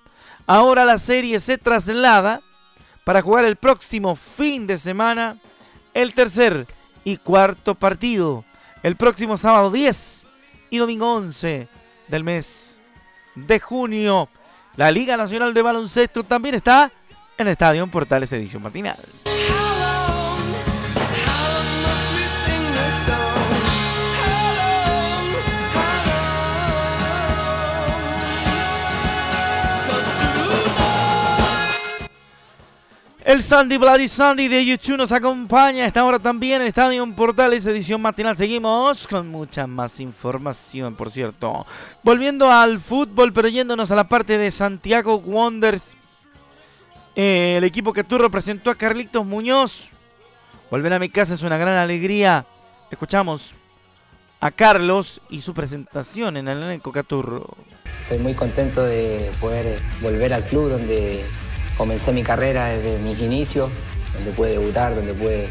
Ahora 0.47 0.85
la 0.85 0.99
serie 0.99 1.41
se 1.41 1.59
traslada 1.59 2.41
para 3.05 3.23
jugar 3.23 3.45
el 3.45 3.57
próximo 3.57 4.17
fin 4.17 4.67
de 4.67 4.79
semana 4.79 5.38
el 5.95 6.15
tercer 6.15 6.67
y 7.05 7.17
cuarto 7.17 7.75
partido, 7.75 8.45
el 8.83 8.97
próximo 8.97 9.37
sábado 9.37 9.71
10 9.71 10.25
y 10.71 10.79
domingo 10.79 11.15
11 11.15 11.69
del 12.09 12.25
mes 12.25 12.79
de 13.35 13.61
junio. 13.61 14.29
La 14.76 14.91
Liga 14.91 15.17
Nacional 15.17 15.55
de 15.55 15.62
Baloncesto 15.62 16.23
también 16.25 16.55
está 16.55 16.93
en 17.38 17.49
Estadio 17.49 17.87
Portales 17.87 18.33
Edición 18.33 18.62
Matinal. 18.62 18.99
El 33.26 33.42
Sandy 33.42 33.76
Bloody 33.76 34.06
Sandy 34.06 34.47
de 34.47 34.64
YouTube 34.64 34.99
nos 34.99 35.11
acompaña 35.11 35.85
esta 35.85 36.04
hora 36.04 36.21
también 36.21 36.62
en 36.62 36.68
Estadio 36.68 37.04
Portales, 37.16 37.66
edición 37.66 38.00
matinal. 38.00 38.37
Seguimos 38.37 39.04
con 39.09 39.26
mucha 39.26 39.66
más 39.66 39.99
información, 39.99 40.95
por 40.95 41.11
cierto. 41.11 41.66
Volviendo 42.04 42.49
al 42.49 42.78
fútbol, 42.78 43.33
pero 43.33 43.49
yéndonos 43.49 43.90
a 43.90 43.97
la 43.97 44.04
parte 44.04 44.38
de 44.38 44.49
Santiago 44.52 45.18
Wonders. 45.18 45.97
Eh, 47.16 47.56
el 47.59 47.64
equipo 47.64 47.92
que 47.92 48.04
tú 48.04 48.16
representó 48.16 48.71
a 48.71 48.76
Carlitos 48.76 49.26
Muñoz. 49.26 49.88
Volver 50.71 50.92
a 50.92 51.00
mi 51.00 51.09
casa 51.09 51.35
es 51.35 51.42
una 51.42 51.59
gran 51.59 51.75
alegría. 51.75 52.47
Escuchamos 52.92 53.54
a 54.38 54.52
Carlos 54.52 55.21
y 55.30 55.40
su 55.40 55.52
presentación 55.52 56.37
en 56.37 56.47
el 56.47 56.62
elenco 56.62 56.92
Caturro. 56.92 57.56
Estoy 58.02 58.18
muy 58.18 58.35
contento 58.35 58.85
de 58.85 59.33
poder 59.40 59.80
volver 60.00 60.33
al 60.33 60.45
club 60.45 60.71
donde 60.71 61.25
comencé 61.76 62.12
mi 62.12 62.23
carrera 62.23 62.66
desde 62.66 62.99
mis 62.99 63.18
inicios, 63.21 63.71
donde 64.14 64.30
pude 64.33 64.52
debutar, 64.52 64.95
donde 64.95 65.14
pude 65.14 65.49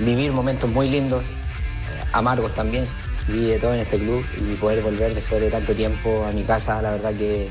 vivir 0.00 0.32
momentos 0.32 0.70
muy 0.70 0.88
lindos, 0.88 1.24
eh, 1.24 2.04
amargos 2.12 2.54
también, 2.54 2.86
viví 3.28 3.46
de 3.46 3.58
todo 3.58 3.74
en 3.74 3.80
este 3.80 3.98
club 3.98 4.24
y 4.38 4.54
poder 4.54 4.82
volver 4.82 5.14
después 5.14 5.40
de 5.40 5.50
tanto 5.50 5.74
tiempo 5.74 6.24
a 6.28 6.32
mi 6.32 6.42
casa, 6.42 6.80
la 6.82 6.90
verdad 6.90 7.14
que 7.14 7.48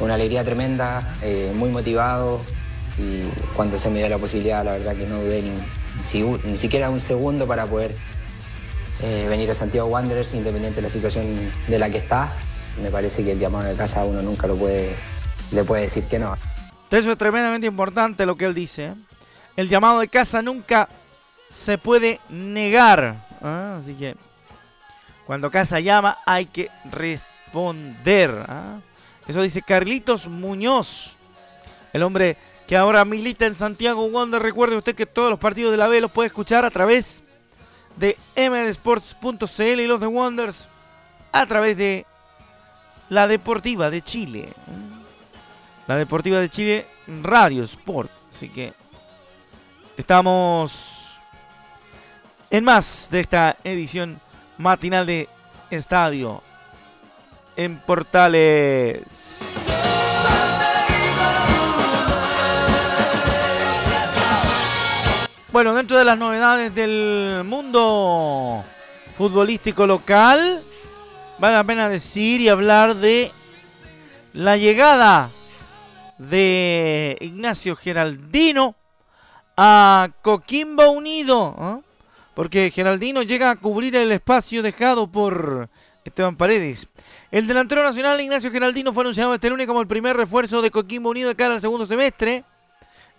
una 0.00 0.14
alegría 0.14 0.44
tremenda, 0.44 1.16
eh, 1.22 1.52
muy 1.54 1.70
motivado 1.70 2.40
y 2.98 3.22
cuando 3.54 3.78
se 3.78 3.90
me 3.90 3.98
dio 3.98 4.08
la 4.08 4.18
posibilidad, 4.18 4.64
la 4.64 4.72
verdad 4.72 4.96
que 4.96 5.06
no 5.06 5.20
dudé 5.20 5.42
ni, 5.42 6.50
ni 6.50 6.56
siquiera 6.56 6.90
un 6.90 7.00
segundo 7.00 7.46
para 7.46 7.66
poder 7.66 7.92
eh, 9.02 9.26
venir 9.28 9.50
a 9.50 9.54
Santiago 9.54 9.88
Wanderers, 9.88 10.34
independiente 10.34 10.76
de 10.76 10.82
la 10.82 10.90
situación 10.90 11.24
de 11.66 11.78
la 11.78 11.90
que 11.90 11.98
está. 11.98 12.32
Me 12.82 12.90
parece 12.90 13.24
que 13.24 13.32
el 13.32 13.38
llamado 13.38 13.64
de 13.64 13.74
casa 13.74 14.04
uno 14.04 14.22
nunca 14.22 14.46
lo 14.46 14.56
puede, 14.56 14.94
le 15.52 15.64
puede 15.64 15.82
decir 15.82 16.04
que 16.04 16.18
no. 16.18 16.36
Eso 16.90 17.12
es 17.12 17.18
tremendamente 17.18 17.66
importante 17.66 18.24
lo 18.24 18.36
que 18.36 18.46
él 18.46 18.54
dice. 18.54 18.86
¿eh? 18.86 18.94
El 19.56 19.68
llamado 19.68 20.00
de 20.00 20.08
casa 20.08 20.40
nunca 20.40 20.88
se 21.50 21.78
puede 21.78 22.20
negar. 22.28 23.26
¿ah? 23.42 23.78
Así 23.80 23.94
que 23.94 24.16
cuando 25.26 25.50
casa 25.50 25.80
llama 25.80 26.18
hay 26.24 26.46
que 26.46 26.70
responder. 26.90 28.46
¿ah? 28.48 28.80
Eso 29.26 29.42
dice 29.42 29.60
Carlitos 29.60 30.26
Muñoz, 30.26 31.18
el 31.92 32.02
hombre 32.02 32.38
que 32.66 32.76
ahora 32.76 33.04
milita 33.04 33.44
en 33.46 33.54
Santiago 33.54 34.06
Wander. 34.06 34.40
Recuerde 34.40 34.76
usted 34.76 34.94
que 34.94 35.06
todos 35.06 35.28
los 35.28 35.38
partidos 35.38 35.70
de 35.70 35.76
la 35.76 35.88
B 35.88 36.00
los 36.00 36.10
puede 36.10 36.28
escuchar 36.28 36.64
a 36.64 36.70
través 36.70 37.22
de 37.96 38.16
mdesports.cl 38.36 39.80
y 39.80 39.86
los 39.86 40.00
de 40.00 40.06
Wonders 40.06 40.68
a 41.32 41.46
través 41.46 41.76
de 41.76 42.06
la 43.08 43.26
Deportiva 43.26 43.90
de 43.90 44.02
Chile. 44.02 44.52
La 45.88 45.96
Deportiva 45.96 46.38
de 46.38 46.50
Chile 46.50 46.86
Radio 47.22 47.64
Sport. 47.64 48.10
Así 48.30 48.50
que 48.50 48.74
estamos 49.96 51.18
en 52.50 52.62
más 52.62 53.08
de 53.10 53.20
esta 53.20 53.56
edición 53.64 54.20
matinal 54.58 55.06
de 55.06 55.30
Estadio 55.70 56.42
en 57.56 57.78
Portales. 57.78 59.02
Bueno, 65.50 65.74
dentro 65.74 65.96
de 65.96 66.04
las 66.04 66.18
novedades 66.18 66.74
del 66.74 67.44
mundo 67.46 68.62
futbolístico 69.16 69.86
local, 69.86 70.60
vale 71.38 71.56
la 71.56 71.64
pena 71.64 71.88
decir 71.88 72.42
y 72.42 72.50
hablar 72.50 72.94
de 72.94 73.32
la 74.34 74.58
llegada 74.58 75.30
de 76.18 77.16
Ignacio 77.20 77.76
Geraldino 77.76 78.74
a 79.56 80.10
Coquimbo 80.22 80.90
Unido. 80.90 81.54
¿ah? 81.58 81.80
Porque 82.34 82.70
Geraldino 82.70 83.22
llega 83.22 83.50
a 83.50 83.56
cubrir 83.56 83.96
el 83.96 84.12
espacio 84.12 84.62
dejado 84.62 85.06
por 85.10 85.68
Esteban 86.04 86.36
Paredes. 86.36 86.86
El 87.30 87.46
delantero 87.46 87.82
nacional 87.82 88.20
Ignacio 88.20 88.50
Geraldino 88.50 88.92
fue 88.92 89.02
anunciado 89.02 89.34
este 89.34 89.50
lunes 89.50 89.66
como 89.66 89.80
el 89.80 89.86
primer 89.86 90.16
refuerzo 90.16 90.62
de 90.62 90.70
Coquimbo 90.70 91.10
Unido 91.10 91.28
de 91.28 91.36
cara 91.36 91.54
al 91.54 91.60
segundo 91.60 91.86
semestre 91.86 92.44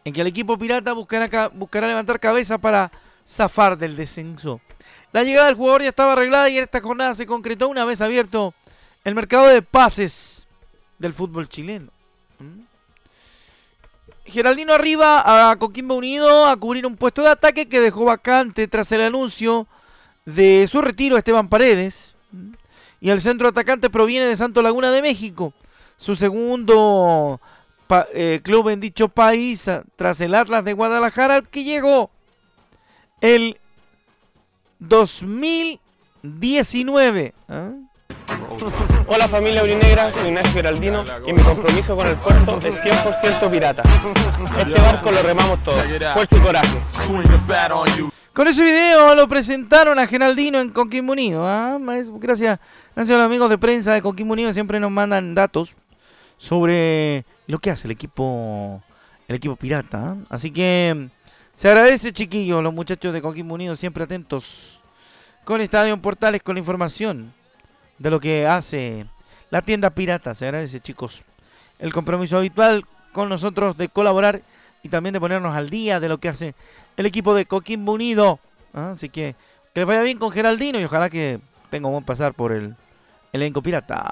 en 0.03 0.13
que 0.13 0.22
el 0.22 0.27
equipo 0.27 0.58
pirata 0.58 0.94
buscará, 0.94 1.50
buscará 1.50 1.88
levantar 1.88 2.20
cabeza 2.20 2.58
para 2.58 2.91
zafar 3.27 3.77
del 3.77 3.96
descenso. 3.96 4.62
La 5.12 5.24
llegada 5.24 5.48
del 5.48 5.56
jugador 5.56 5.82
ya 5.82 5.89
estaba 5.89 6.13
arreglada 6.13 6.50
y 6.50 6.58
en 6.58 6.63
esta 6.63 6.82
jornada 6.82 7.13
se 7.13 7.25
concretó 7.25 7.68
una 7.68 7.86
vez 7.86 8.01
abierto 8.01 8.53
el 9.03 9.15
mercado 9.15 9.48
de 9.48 9.62
pases 9.62 10.48
del 10.98 11.13
fútbol 11.13 11.48
chileno. 11.48 11.91
Geraldino 14.30 14.74
arriba 14.74 15.52
a 15.52 15.56
Coquimbo 15.56 15.96
Unido 15.96 16.46
a 16.46 16.56
cubrir 16.58 16.86
un 16.86 16.96
puesto 16.96 17.24
de 17.24 17.30
ataque 17.30 17.68
que 17.68 17.80
dejó 17.80 18.06
vacante 18.06 18.68
tras 18.68 18.92
el 18.92 19.02
anuncio 19.02 19.68
de 20.26 20.68
su 20.70 20.82
retiro 20.82 21.18
Esteban 21.18 21.50
Paredes. 21.50 22.16
Y 23.02 23.10
el 23.10 23.22
centro 23.22 23.48
atacante 23.48 23.90
proviene 23.90 24.26
de 24.26 24.36
Santo 24.36 24.62
Laguna 24.62 24.92
de 24.92 25.02
México. 25.02 25.54
Su 25.98 26.16
segundo 26.16 27.42
eh, 28.14 28.42
club 28.44 28.70
en 28.70 28.80
dicho 28.80 29.10
país 29.10 29.66
tras 29.96 30.22
el 30.22 30.36
Atlas 30.36 30.63
de 30.63 30.74
Guadalajara 30.74 31.36
al 31.36 31.48
que 31.48 31.63
llegó 31.63 32.12
el 33.22 33.58
2019. 34.80 37.34
¿ah? 37.48 37.72
Hola 39.08 39.28
familia 39.28 39.64
Urinegra, 39.64 40.12
soy 40.12 40.30
Ignacio 40.30 40.52
Geraldino 40.54 41.04
y 41.28 41.34
mi 41.34 41.42
compromiso 41.42 41.96
con 41.96 42.08
el 42.08 42.16
puerto 42.18 42.58
es 42.58 42.84
100% 42.84 43.52
pirata. 43.52 43.84
Este 44.58 44.82
barco 44.82 45.12
lo 45.12 45.22
remamos 45.22 45.64
todos. 45.64 45.84
Fuerza 46.14 46.36
y 46.36 46.40
coraje. 46.40 46.80
Con 48.34 48.48
ese 48.48 48.64
video 48.64 49.14
lo 49.16 49.28
presentaron 49.28 50.00
a 50.00 50.08
Geraldino 50.08 50.60
en 50.60 50.70
Coquimbo 50.70 51.14
Unido. 51.14 51.46
¿ah? 51.46 51.78
Gracias, 51.80 52.60
gracias 52.96 53.16
a 53.16 53.18
los 53.18 53.26
amigos 53.26 53.50
de 53.50 53.58
prensa 53.58 53.94
de 53.94 54.02
Coquimbo 54.02 54.34
Unido, 54.34 54.52
siempre 54.54 54.80
nos 54.80 54.92
mandan 54.92 55.36
datos 55.36 55.76
sobre 56.38 57.26
lo 57.48 57.60
que 57.60 57.70
hace 57.70 57.88
el 57.88 57.92
equipo 57.92 58.82
el 59.28 59.36
equipo 59.36 59.56
pirata. 59.58 60.16
¿eh? 60.18 60.26
Así 60.30 60.52
que 60.52 61.10
se 61.54 61.68
agradece, 61.68 62.14
chiquillos, 62.14 62.64
los 62.64 62.74
muchachos 62.74 63.14
de 63.14 63.22
Coquimbo 63.22 63.54
Unido, 63.54 63.76
siempre 63.76 64.06
atentos 64.06 64.82
con 65.44 65.62
Estadio 65.62 66.02
Portales, 66.02 66.42
con 66.42 66.56
la 66.56 66.60
información 66.60 67.34
de 68.00 68.10
lo 68.10 68.20
que 68.20 68.48
hace 68.48 69.06
la 69.52 69.62
tienda 69.62 69.92
pirata. 69.92 70.34
Se 70.34 70.46
agradece, 70.46 70.80
chicos, 70.80 71.24
el 71.78 71.94
compromiso 71.94 72.38
habitual 72.38 72.86
con 73.14 73.30
nosotros 73.30 73.78
de 73.78 73.90
colaborar 73.90 74.42
y 74.82 74.90
también 74.90 75.14
de 75.14 75.20
ponernos 75.20 75.56
al 75.56 75.70
día 75.70 76.00
de 76.00 76.10
lo 76.10 76.18
que 76.18 76.30
hace 76.30 76.56
el 76.98 77.06
equipo 77.06 77.34
de 77.34 77.46
Coquimbo 77.46 77.94
Unido. 77.94 78.40
¿eh? 78.74 78.92
Así 78.94 79.10
que 79.10 79.36
que 79.74 79.82
les 79.82 79.88
vaya 79.88 80.02
bien 80.02 80.18
con 80.18 80.32
Geraldino 80.32 80.80
y 80.80 80.84
ojalá 80.84 81.10
que 81.10 81.40
tenga 81.70 81.88
un 81.88 81.94
buen 81.94 82.04
pasar 82.04 82.34
por 82.34 82.52
el 82.52 82.76
elenco 83.32 83.62
pirata. 83.62 84.10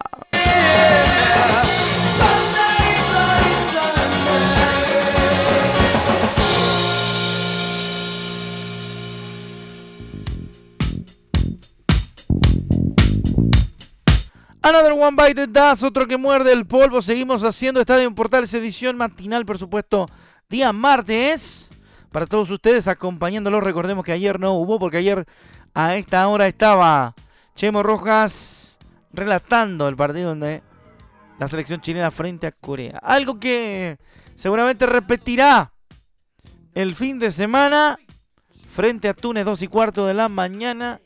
Another 14.68 14.92
One 14.92 15.16
Bite 15.16 15.34
the 15.34 15.48
Dust, 15.48 15.82
otro 15.84 16.06
que 16.06 16.18
muerde 16.18 16.52
el 16.52 16.66
polvo. 16.66 17.02
Seguimos 17.02 17.42
haciendo 17.46 17.80
Estadio 17.80 18.14
Portales 18.14 18.54
edición 18.54 18.98
matinal, 18.98 19.46
por 19.46 19.58
supuesto, 19.58 20.10
día 20.50 20.74
martes. 20.74 21.70
Para 22.12 22.26
todos 22.26 22.50
ustedes, 22.50 22.90
acompañándolos. 22.90 23.64
Recordemos 23.64 24.04
que 24.04 24.12
ayer 24.12 24.42
no 24.42 24.56
hubo, 24.56 24.78
porque 24.78 24.98
ayer 24.98 25.26
a 25.74 25.96
esta 25.96 26.28
hora 26.28 26.50
estaba 26.50 27.16
Chemo 27.56 27.82
Rojas 27.82 28.78
relatando 29.14 29.88
el 29.88 29.96
partido 29.96 30.32
donde 30.32 30.62
la 31.40 31.48
selección 31.48 31.80
chilena 31.80 32.12
frente 32.12 32.46
a 32.46 32.52
Corea. 32.52 33.00
Algo 33.02 33.40
que 33.40 33.98
seguramente 34.36 34.86
repetirá 34.86 35.72
el 36.74 36.94
fin 36.94 37.20
de 37.20 37.32
semana 37.32 37.98
frente 38.74 39.08
a 39.08 39.14
Túnez, 39.14 39.46
2 39.46 39.62
y 39.62 39.68
cuarto 39.70 40.06
de 40.06 40.14
la 40.14 40.28
mañana 40.28 41.00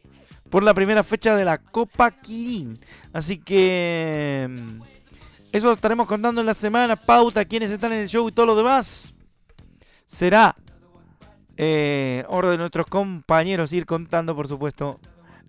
por 0.52 0.62
la 0.64 0.74
primera 0.74 1.04
fecha 1.04 1.36
de 1.36 1.46
la 1.46 1.58
Copa 1.58 2.12
Kirin. 2.12 2.78
Así 3.14 3.38
que 3.38 4.48
mm, 4.48 4.82
eso 5.54 5.68
lo 5.68 5.74
estaremos 5.74 6.08
contando 6.08 6.42
en 6.42 6.48
la 6.48 6.54
semana. 6.54 6.96
Pauta, 6.98 7.46
quienes 7.46 7.72
están 7.72 7.94
en 7.94 8.02
el 8.02 8.10
show 8.10 8.28
y 8.28 8.34
todo 8.34 8.46
lo 8.46 8.56
demás. 8.56 9.14
Será 10.06 10.56
eh, 11.56 12.26
de 12.30 12.58
nuestros 12.58 12.86
compañeros 12.88 13.72
ir 13.72 13.86
contando, 13.86 14.36
por 14.36 14.50
supuesto, 14.50 15.00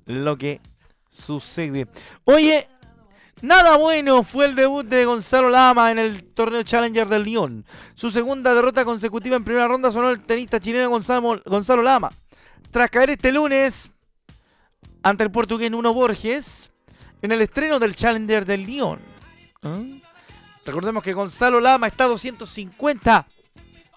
lo 0.07 0.39
que 0.39 0.61
sucede. 1.09 1.89
Oye, 2.25 2.69
nada 3.41 3.77
bueno 3.77 4.23
fue 4.23 4.47
el 4.47 4.55
debut 4.55 4.87
de 4.87 5.05
Gonzalo 5.05 5.51
Lama 5.51 5.91
en 5.91 5.99
el 5.99 6.33
torneo 6.33 6.63
Challenger 6.63 7.09
del 7.09 7.25
Lyon. 7.25 7.65
Su 7.97 8.13
segunda 8.13 8.55
derrota 8.55 8.85
consecutiva 8.85 9.35
en 9.35 9.43
primera 9.43 9.67
ronda 9.67 9.91
sonó 9.91 10.11
el 10.11 10.23
tenista 10.23 10.61
chileno 10.61 10.91
Gonzalo, 10.91 11.43
Gonzalo 11.45 11.83
Lama. 11.83 12.13
Tras 12.71 12.89
caer 12.89 13.11
este 13.11 13.33
lunes 13.33 13.92
ante 15.03 15.25
el 15.25 15.31
portugués 15.31 15.71
Nuno 15.71 15.93
Borges 15.93 16.71
en 17.23 17.33
el 17.33 17.41
estreno 17.43 17.79
del 17.79 17.95
Challenger 17.95 18.45
del 18.45 18.65
Lyon. 18.65 19.01
¿Ah? 19.63 19.81
Recordemos 20.65 21.03
que 21.03 21.13
Gonzalo 21.13 21.61
Lama 21.61 21.89
está 21.89 22.05
a 22.05 22.09
250 22.09 23.27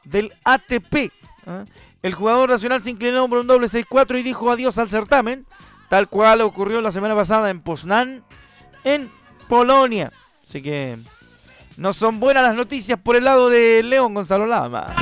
del 0.03 0.33
ATP. 0.43 1.11
¿ah? 1.45 1.65
El 2.01 2.13
jugador 2.13 2.49
nacional 2.49 2.81
se 2.81 2.91
inclinó 2.91 3.27
por 3.27 3.39
un 3.39 3.47
doble 3.47 3.67
6-4 3.67 4.19
y 4.19 4.23
dijo 4.23 4.49
adiós 4.51 4.77
al 4.77 4.89
certamen, 4.89 5.45
tal 5.89 6.07
cual 6.07 6.41
ocurrió 6.41 6.81
la 6.81 6.91
semana 6.91 7.15
pasada 7.15 7.49
en 7.49 7.61
Poznan, 7.61 8.23
en 8.83 9.11
Polonia. 9.47 10.11
Así 10.43 10.61
que 10.61 10.97
no 11.77 11.93
son 11.93 12.19
buenas 12.19 12.43
las 12.43 12.55
noticias 12.55 12.99
por 12.99 13.15
el 13.15 13.23
lado 13.23 13.49
de 13.49 13.81
León 13.83 14.13
Gonzalo 14.13 14.45
Lama. 14.45 14.95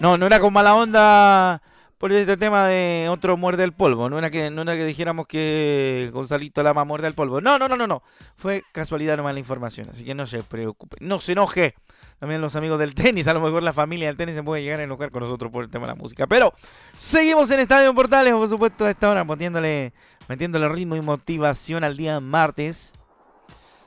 No, 0.00 0.16
no 0.16 0.26
era 0.26 0.38
con 0.38 0.52
mala 0.52 0.76
onda 0.76 1.60
por 1.98 2.12
este 2.12 2.36
tema 2.36 2.68
de 2.68 3.08
otro 3.10 3.36
muerde 3.36 3.64
el 3.64 3.72
polvo. 3.72 4.08
No 4.08 4.16
era 4.18 4.30
que, 4.30 4.48
no 4.48 4.62
era 4.62 4.76
que 4.76 4.84
dijéramos 4.84 5.26
que 5.26 6.08
Gonzalito 6.12 6.62
Lama 6.62 6.84
muerde 6.84 7.08
el 7.08 7.14
polvo. 7.14 7.40
No, 7.40 7.58
no, 7.58 7.68
no, 7.68 7.76
no, 7.76 7.88
no. 7.88 8.02
Fue 8.36 8.62
casualidad 8.70 9.16
nomás 9.16 9.34
la 9.34 9.40
información. 9.40 9.88
Así 9.90 10.04
que 10.04 10.14
no 10.14 10.24
se 10.26 10.44
preocupe. 10.44 10.98
No 11.00 11.18
se 11.18 11.32
enoje. 11.32 11.74
También 12.20 12.40
los 12.40 12.54
amigos 12.54 12.78
del 12.78 12.94
tenis, 12.94 13.28
a 13.28 13.34
lo 13.34 13.40
mejor 13.40 13.62
la 13.62 13.72
familia 13.72 14.08
del 14.08 14.16
tenis 14.16 14.34
se 14.36 14.42
puede 14.42 14.62
llegar 14.62 14.80
a 14.80 14.84
enojar 14.84 15.10
con 15.10 15.22
nosotros 15.22 15.52
por 15.52 15.64
el 15.64 15.70
tema 15.70 15.86
de 15.86 15.92
la 15.92 15.94
música. 15.96 16.26
Pero 16.26 16.52
seguimos 16.96 17.50
en 17.50 17.60
Estadio 17.60 17.92
Portales, 17.94 18.32
por 18.32 18.48
supuesto, 18.48 18.84
a 18.84 18.90
esta 18.90 19.10
hora, 19.10 19.24
metiéndole, 19.24 19.92
metiéndole 20.28 20.68
ritmo 20.68 20.96
y 20.96 21.00
motivación 21.00 21.82
al 21.84 21.96
día 21.96 22.18
martes. 22.20 22.92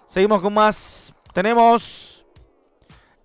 Seguimos 0.08 0.42
con 0.42 0.54
más. 0.54 1.14
Tenemos 1.34 2.26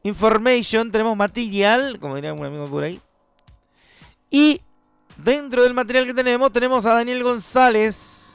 information, 0.03 0.91
tenemos 0.91 1.17
material, 1.17 1.99
como 1.99 2.15
diría 2.15 2.33
un 2.33 2.45
amigo 2.45 2.67
por 2.69 2.85
ahí. 2.85 3.01
Y 4.31 4.61
Dentro 5.17 5.63
del 5.63 5.73
material 5.73 6.07
que 6.07 6.15
tenemos, 6.15 6.53
tenemos 6.53 6.85
a 6.85 6.95
Daniel 6.95 7.23
González. 7.23 8.35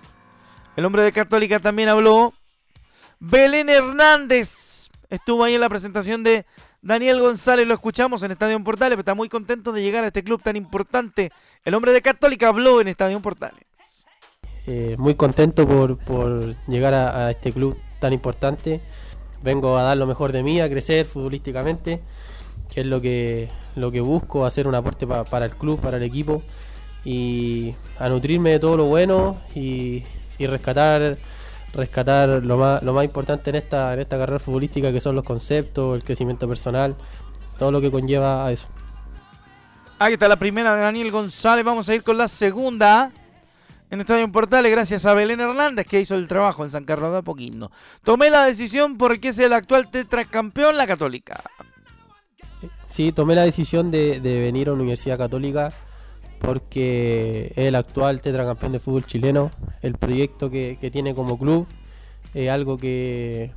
El 0.75 0.85
hombre 0.85 1.03
de 1.03 1.11
Católica 1.11 1.59
también 1.59 1.89
habló. 1.89 2.33
Belén 3.19 3.69
Hernández 3.69 4.89
estuvo 5.09 5.43
ahí 5.43 5.53
en 5.53 5.61
la 5.61 5.69
presentación 5.69 6.23
de 6.23 6.45
Daniel 6.81 7.21
González. 7.21 7.67
Lo 7.67 7.75
escuchamos 7.75 8.23
en 8.23 8.31
Estadio 8.31 8.61
Portales. 8.63 8.97
Está 8.97 9.13
muy 9.13 9.29
contento 9.29 9.71
de 9.71 9.83
llegar 9.83 10.03
a 10.03 10.07
este 10.07 10.23
club 10.23 10.41
tan 10.41 10.55
importante. 10.55 11.31
El 11.63 11.75
hombre 11.75 11.91
de 11.91 12.01
Católica 12.01 12.47
habló 12.47 12.81
en 12.81 12.87
Estadio 12.87 13.21
Portales. 13.21 13.63
Eh, 14.65 14.95
muy 14.97 15.13
contento 15.13 15.67
por, 15.67 16.55
llegar 16.67 16.95
a, 16.95 17.29
este 17.29 17.53
club 17.53 17.77
tan 17.99 18.11
importante. 18.11 18.81
Vengo 19.43 19.77
a 19.77 19.83
dar 19.83 19.97
lo 19.97 20.05
mejor 20.05 20.31
de 20.31 20.43
mí, 20.43 20.61
a 20.61 20.69
crecer 20.69 21.05
futbolísticamente, 21.05 22.01
que 22.71 22.81
es 22.81 22.85
lo 22.85 23.01
que, 23.01 23.49
lo 23.75 23.91
que 23.91 24.01
busco, 24.01 24.45
hacer 24.45 24.67
un 24.67 24.75
aporte 24.75 25.07
para 25.07 25.45
el 25.45 25.55
club, 25.55 25.79
para 25.79 25.97
el 25.97 26.03
equipo 26.03 26.43
y 27.03 27.73
a 27.99 28.09
nutrirme 28.09 28.51
de 28.51 28.59
todo 28.59 28.77
lo 28.77 28.85
bueno 28.85 29.37
y, 29.55 30.03
rescatar 30.39 31.19
rescatar 31.71 32.43
lo 32.43 32.57
más, 32.57 32.81
lo 32.81 32.93
más 32.93 33.05
importante 33.05 33.51
en 33.51 33.55
esta, 33.55 33.93
en 33.93 33.99
esta 33.99 34.17
carrera 34.17 34.39
futbolística 34.39 34.91
que 34.91 34.99
son 34.99 35.15
los 35.15 35.23
conceptos, 35.23 35.95
el 35.95 36.03
crecimiento 36.03 36.47
personal, 36.47 36.95
todo 37.59 37.71
lo 37.71 37.79
que 37.79 37.91
conlleva 37.91 38.45
a 38.45 38.51
eso. 38.51 38.67
Ahí 39.99 40.13
está 40.13 40.27
la 40.27 40.37
primera 40.37 40.75
de 40.75 40.81
Daniel 40.81 41.11
González, 41.11 41.63
vamos 41.63 41.87
a 41.87 41.93
ir 41.93 42.03
con 42.03 42.17
la 42.17 42.27
segunda 42.27 43.11
en 43.91 43.99
Estadio 43.99 44.31
Portales 44.31 44.71
gracias 44.71 45.05
a 45.05 45.13
Belén 45.13 45.41
Hernández 45.41 45.85
que 45.85 45.99
hizo 45.99 46.15
el 46.15 46.29
trabajo 46.29 46.63
en 46.63 46.71
San 46.71 46.85
Carlos 46.85 47.11
de 47.11 47.17
Apoquindo. 47.17 47.71
Tomé 48.03 48.29
la 48.29 48.45
decisión 48.45 48.97
porque 48.97 49.29
es 49.29 49.39
el 49.39 49.51
actual 49.51 49.91
tetracampeón 49.91 50.77
la 50.77 50.87
Católica. 50.87 51.43
Sí, 52.85 53.11
tomé 53.11 53.35
la 53.35 53.43
decisión 53.43 53.91
de, 53.91 54.19
venir 54.21 54.69
a 54.69 54.73
Universidad 54.73 55.17
Católica 55.17 55.73
porque 56.39 57.47
es 57.55 57.67
el 57.67 57.75
actual 57.75 58.21
tetracampeón 58.21 58.71
de 58.71 58.79
fútbol 58.79 59.05
chileno. 59.05 59.51
El 59.81 59.97
proyecto 59.97 60.49
que, 60.49 60.77
tiene 60.91 61.13
como 61.13 61.37
club 61.37 61.67
es 62.33 62.49
algo 62.49 62.77
que, 62.77 63.51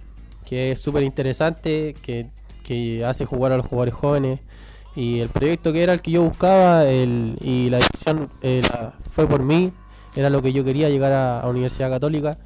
es 0.51 0.81
súper 0.81 1.05
interesante, 1.05 1.95
que, 2.03 3.05
hace 3.07 3.25
jugar 3.25 3.53
a 3.53 3.57
los 3.57 3.67
jugadores 3.67 3.95
jóvenes. 3.95 4.41
Y 4.97 5.21
el 5.21 5.29
proyecto 5.29 5.73
que 5.73 5.83
era 5.83 5.93
el 5.93 6.03
que 6.03 6.13
yo 6.13 6.23
buscaba 6.23 6.85
y 6.87 7.69
la 7.71 7.79
decisión 7.79 8.31
eh, 8.43 8.63
fue 9.11 9.27
por 9.27 9.43
mí, 9.43 9.73
era 10.15 10.31
lo 10.31 10.43
que 10.43 10.53
yo 10.53 10.65
quería 10.65 10.89
llegar 10.89 11.13
a, 11.13 11.41
a 11.41 11.49
Universidad 11.49 11.91
Católica. 11.91 12.39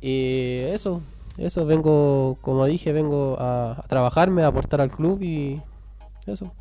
Y 0.00 0.58
eso, 0.64 1.02
eso 1.38 1.64
vengo, 1.64 2.38
como 2.40 2.66
dije, 2.66 2.92
vengo 2.92 3.36
a, 3.38 3.72
a 3.72 3.82
trabajarme, 3.88 4.42
a 4.42 4.48
aportar 4.48 4.80
al 4.80 4.90
club 4.90 5.22
y 5.22 5.62
eso. 6.26 6.52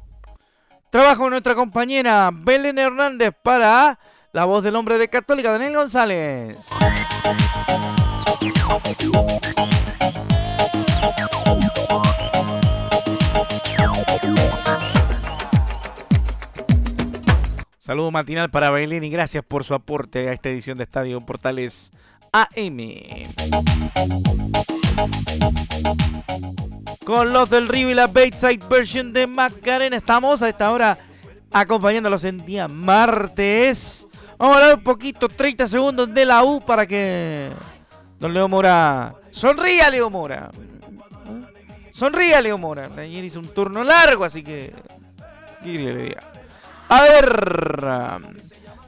Trabajo 0.89 1.29
nuestra 1.29 1.55
compañera 1.55 2.29
Belén 2.33 2.77
Hernández 2.77 3.33
para 3.41 3.97
la 4.33 4.45
voz 4.45 4.63
del 4.63 4.75
hombre 4.75 4.97
de 4.97 5.09
Católica, 5.09 5.51
Daniel 5.51 5.75
González. 5.75 6.57
Saludo 17.91 18.09
matinal 18.09 18.49
para 18.49 18.69
Belén 18.69 19.03
y 19.03 19.09
gracias 19.09 19.43
por 19.43 19.65
su 19.65 19.73
aporte 19.73 20.29
a 20.29 20.31
esta 20.31 20.47
edición 20.47 20.77
de 20.77 20.85
Estadio 20.85 21.19
Portales 21.25 21.91
AM. 22.31 22.77
Con 27.03 27.33
los 27.33 27.49
del 27.49 27.67
Río 27.67 27.89
y 27.89 27.93
la 27.93 28.07
Bateside 28.07 28.65
version 28.69 29.11
de 29.11 29.27
Macarena 29.27 29.97
estamos 29.97 30.41
a 30.41 30.47
esta 30.47 30.71
hora 30.71 30.97
acompañándolos 31.51 32.23
en 32.23 32.45
día 32.45 32.69
martes. 32.69 34.07
Vamos 34.37 34.55
a 34.55 34.59
hablar 34.61 34.77
un 34.77 34.83
poquito, 34.85 35.27
30 35.27 35.67
segundos 35.67 36.13
de 36.13 36.25
la 36.25 36.45
U 36.45 36.61
para 36.61 36.87
que 36.87 37.49
Don 38.21 38.33
Leo 38.33 38.47
Mora 38.47 39.15
sonría, 39.31 39.89
Leo 39.89 40.09
Mora. 40.09 40.49
Sonría, 41.91 42.39
Leo 42.39 42.57
Mora. 42.57 42.89
Ayer 42.97 43.25
hizo 43.25 43.39
un 43.39 43.49
turno 43.49 43.83
largo, 43.83 44.23
así 44.23 44.43
que. 44.43 44.73
A 46.91 47.03
ver. 47.03 47.39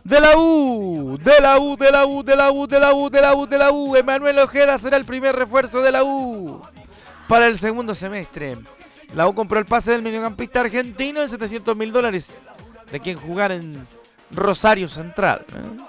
De 0.03 0.19
la 0.19 0.37
U, 0.37 1.17
de 1.23 1.39
la 1.39 1.57
U, 1.57 1.77
de 1.77 1.89
la 1.89 2.05
U, 2.05 2.21
de 2.21 2.35
la 2.35 2.51
U, 2.51 2.67
de 2.67 2.79
la 2.81 2.93
U, 2.93 3.09
de 3.09 3.21
la 3.21 3.33
U, 3.33 3.47
de 3.47 3.57
la 3.57 3.71
U. 3.71 3.95
Emanuel 3.95 4.39
Ojeda 4.39 4.77
será 4.77 4.97
el 4.97 5.05
primer 5.05 5.33
refuerzo 5.33 5.79
de 5.79 5.89
la 5.89 6.03
U 6.03 6.61
para 7.29 7.47
el 7.47 7.57
segundo 7.57 7.95
semestre. 7.95 8.57
La 9.15 9.25
U 9.29 9.33
compró 9.33 9.57
el 9.57 9.65
pase 9.65 9.91
del 9.91 10.01
mediocampista 10.01 10.59
argentino 10.59 11.21
en 11.21 11.29
700 11.29 11.77
mil 11.77 11.93
dólares 11.93 12.35
de 12.91 12.99
quien 12.99 13.17
jugar 13.17 13.53
en 13.53 13.87
Rosario 14.31 14.89
Central. 14.89 15.45
¿eh? 15.55 15.83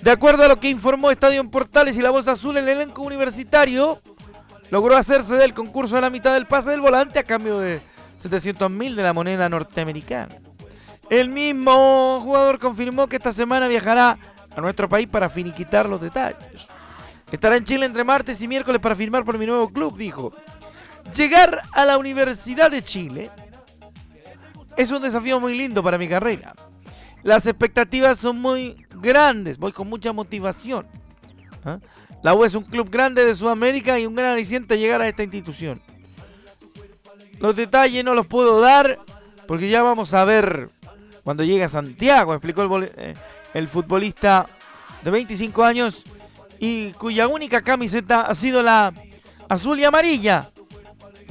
De 0.00 0.10
acuerdo 0.10 0.42
a 0.44 0.48
lo 0.48 0.58
que 0.58 0.70
informó 0.70 1.10
Estadio 1.10 1.42
en 1.42 1.50
Portales 1.50 1.98
y 1.98 2.00
la 2.00 2.08
Voz 2.08 2.26
Azul, 2.28 2.56
el 2.56 2.66
elenco 2.66 3.02
universitario 3.02 4.00
logró 4.70 4.96
hacerse 4.96 5.34
del 5.34 5.52
concurso 5.52 5.98
a 5.98 6.00
la 6.00 6.08
mitad 6.08 6.32
del 6.32 6.46
pase 6.46 6.70
del 6.70 6.80
volante 6.80 7.18
a 7.18 7.24
cambio 7.24 7.58
de 7.58 7.82
700 8.26 8.70
mil 8.70 8.96
de 8.96 9.02
la 9.02 9.12
moneda 9.12 9.48
norteamericana. 9.48 10.34
El 11.08 11.28
mismo 11.28 12.20
jugador 12.20 12.58
confirmó 12.58 13.08
que 13.08 13.16
esta 13.16 13.32
semana 13.32 13.68
viajará 13.68 14.18
a 14.54 14.60
nuestro 14.60 14.88
país 14.88 15.06
para 15.06 15.30
finiquitar 15.30 15.88
los 15.88 16.00
detalles. 16.00 16.68
Estará 17.30 17.56
en 17.56 17.64
Chile 17.64 17.86
entre 17.86 18.04
martes 18.04 18.40
y 18.40 18.48
miércoles 18.48 18.80
para 18.80 18.96
firmar 18.96 19.24
por 19.24 19.38
mi 19.38 19.46
nuevo 19.46 19.68
club, 19.70 19.96
dijo. 19.96 20.32
Llegar 21.14 21.62
a 21.72 21.84
la 21.84 21.98
Universidad 21.98 22.70
de 22.70 22.82
Chile 22.82 23.30
es 24.76 24.90
un 24.90 25.02
desafío 25.02 25.38
muy 25.40 25.56
lindo 25.56 25.82
para 25.82 25.98
mi 25.98 26.08
carrera. 26.08 26.54
Las 27.22 27.46
expectativas 27.46 28.18
son 28.18 28.40
muy 28.40 28.86
grandes, 28.94 29.58
voy 29.58 29.72
con 29.72 29.88
mucha 29.88 30.12
motivación. 30.12 30.86
¿ah? 31.64 31.78
La 32.22 32.34
U 32.34 32.44
es 32.44 32.54
un 32.54 32.64
club 32.64 32.90
grande 32.90 33.24
de 33.24 33.34
Sudamérica 33.34 33.98
y 33.98 34.06
un 34.06 34.14
gran 34.14 34.32
aliciente 34.32 34.78
llegar 34.78 35.00
a 35.00 35.08
esta 35.08 35.22
institución. 35.22 35.80
Los 37.38 37.54
detalles 37.54 38.04
no 38.04 38.14
los 38.14 38.26
puedo 38.26 38.60
dar 38.60 38.98
porque 39.46 39.68
ya 39.68 39.82
vamos 39.82 40.14
a 40.14 40.24
ver 40.24 40.70
cuando 41.22 41.44
llegue 41.44 41.64
a 41.64 41.68
Santiago, 41.68 42.34
explicó 42.34 42.62
el, 42.62 42.90
eh, 42.96 43.66
futbolista 43.66 44.46
de 45.02 45.10
25 45.10 45.64
años 45.64 46.02
y 46.58 46.92
cuya 46.92 47.26
única 47.26 47.62
camiseta 47.62 48.22
ha 48.22 48.34
sido 48.34 48.62
la 48.62 48.92
azul 49.48 49.78
y 49.78 49.84
amarilla 49.84 50.50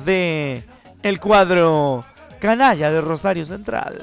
de 0.04 0.64
el 1.02 1.20
cuadro 1.20 2.04
canalla 2.40 2.92
de 2.92 3.02
Rosario 3.02 3.46
Central. 3.46 4.02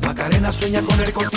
Macarena 0.00 0.52
sueña 0.52 0.82
con 0.82 1.00
el 1.00 1.12
corte 1.12 1.36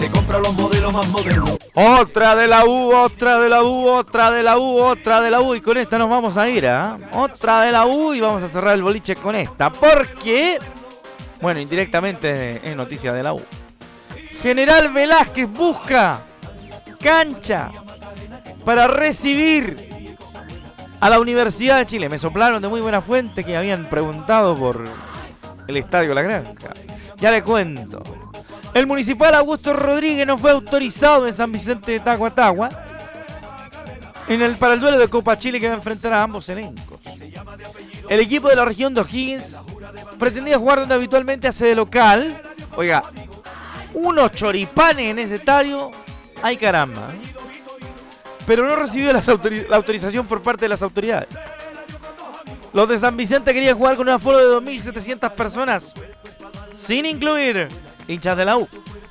se 0.00 0.10
compra 0.10 0.38
los 0.38 0.54
modelos 0.54 0.94
más 0.94 1.08
modernos. 1.08 1.58
Otra 1.74 2.34
de 2.34 2.46
la 2.46 2.64
U, 2.64 2.90
otra 2.90 3.38
de 3.38 3.50
la 3.50 3.62
U, 3.62 3.86
otra 3.86 4.30
de 4.30 4.42
la 4.42 4.56
U, 4.56 4.78
otra 4.78 5.20
de 5.20 5.30
la 5.30 5.42
U. 5.42 5.54
Y 5.54 5.60
con 5.60 5.76
esta 5.76 5.98
nos 5.98 6.08
vamos 6.08 6.38
a 6.38 6.48
ir, 6.48 6.66
¿ah? 6.68 6.96
Otra 7.12 7.60
de 7.60 7.70
la 7.70 7.84
U 7.84 8.14
y 8.14 8.20
vamos 8.22 8.42
a 8.42 8.48
cerrar 8.48 8.72
el 8.72 8.82
boliche 8.82 9.14
con 9.14 9.34
esta. 9.34 9.68
Porque, 9.68 10.58
bueno, 11.42 11.60
indirectamente 11.60 12.66
es 12.66 12.74
noticia 12.74 13.12
de 13.12 13.22
la 13.22 13.34
U. 13.34 13.42
General 14.40 14.90
Velázquez 14.90 15.52
busca 15.52 16.20
cancha 16.98 17.70
para 18.64 18.86
recibir 18.86 20.16
a 20.98 21.10
la 21.10 21.20
Universidad 21.20 21.76
de 21.76 21.84
Chile. 21.84 22.08
Me 22.08 22.18
soplaron 22.18 22.62
de 22.62 22.68
muy 22.68 22.80
buena 22.80 23.02
fuente 23.02 23.44
que 23.44 23.54
habían 23.54 23.84
preguntado 23.84 24.56
por 24.56 24.82
el 25.66 25.76
Estadio 25.76 26.14
La 26.14 26.22
Granja. 26.22 26.72
Ya 27.18 27.30
le 27.30 27.42
cuento. 27.42 28.29
El 28.72 28.86
municipal 28.86 29.34
Augusto 29.34 29.72
Rodríguez 29.72 30.26
no 30.26 30.38
fue 30.38 30.52
autorizado 30.52 31.26
en 31.26 31.34
San 31.34 31.50
Vicente 31.50 31.92
de 31.92 32.00
Tahuatahua 32.00 32.70
en 34.28 34.42
el, 34.42 34.56
para 34.56 34.74
el 34.74 34.80
duelo 34.80 34.96
de 34.96 35.08
Copa 35.08 35.36
Chile 35.36 35.58
que 35.58 35.66
va 35.66 35.74
a 35.74 35.76
enfrentar 35.76 36.12
a 36.12 36.22
ambos 36.22 36.48
elencos. 36.48 37.00
El 38.08 38.20
equipo 38.20 38.48
de 38.48 38.56
la 38.56 38.64
región 38.64 38.94
de 38.94 39.00
O'Higgins 39.00 39.56
pretendía 40.18 40.58
jugar 40.58 40.80
donde 40.80 40.94
habitualmente 40.94 41.48
hace 41.48 41.66
de 41.66 41.74
local. 41.74 42.36
Oiga, 42.76 43.02
unos 43.92 44.30
choripanes 44.32 45.06
en 45.10 45.18
ese 45.18 45.36
estadio. 45.36 45.90
Ay 46.42 46.56
caramba. 46.56 47.08
pero 48.46 48.66
no 48.66 48.74
recibió 48.76 49.12
la 49.12 49.76
autorización 49.76 50.26
por 50.26 50.42
parte 50.42 50.64
de 50.64 50.68
las 50.68 50.82
autoridades. 50.82 51.28
Los 52.72 52.88
de 52.88 52.98
San 52.98 53.16
Vicente 53.16 53.52
querían 53.52 53.76
jugar 53.76 53.96
con 53.96 54.06
un 54.06 54.14
aforo 54.14 54.38
de 54.38 54.70
2.700 54.72 55.30
personas, 55.32 55.92
sin 56.72 57.04
incluir 57.04 57.68
hinchas 58.12 58.36
de 58.36 58.44
la 58.44 58.56
U, 58.56 58.68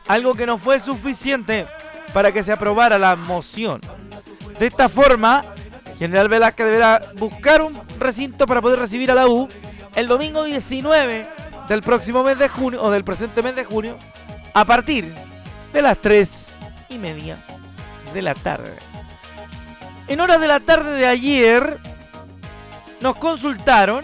algo 0.07 0.35
que 0.35 0.45
no 0.45 0.57
fue 0.57 0.79
suficiente 0.79 1.65
para 2.13 2.31
que 2.31 2.43
se 2.43 2.51
aprobara 2.51 2.97
la 2.97 3.15
moción. 3.15 3.81
De 4.59 4.67
esta 4.67 4.89
forma, 4.89 5.43
General 5.97 6.27
Velázquez 6.27 6.65
deberá 6.65 7.01
buscar 7.17 7.61
un 7.61 7.79
recinto 7.99 8.45
para 8.45 8.61
poder 8.61 8.79
recibir 8.79 9.11
a 9.11 9.15
la 9.15 9.27
U 9.27 9.47
el 9.95 10.07
domingo 10.07 10.43
19 10.43 11.27
del 11.67 11.81
próximo 11.81 12.23
mes 12.23 12.37
de 12.37 12.49
junio, 12.49 12.81
o 12.81 12.89
del 12.89 13.03
presente 13.03 13.43
mes 13.43 13.55
de 13.55 13.63
junio, 13.63 13.97
a 14.53 14.65
partir 14.65 15.13
de 15.71 15.81
las 15.81 15.97
3 15.99 16.47
y 16.89 16.97
media 16.97 17.37
de 18.13 18.21
la 18.21 18.33
tarde. 18.33 18.75
En 20.07 20.19
horas 20.19 20.41
de 20.41 20.47
la 20.47 20.59
tarde 20.59 20.93
de 20.93 21.05
ayer, 21.05 21.77
nos 23.01 23.15
consultaron 23.17 24.03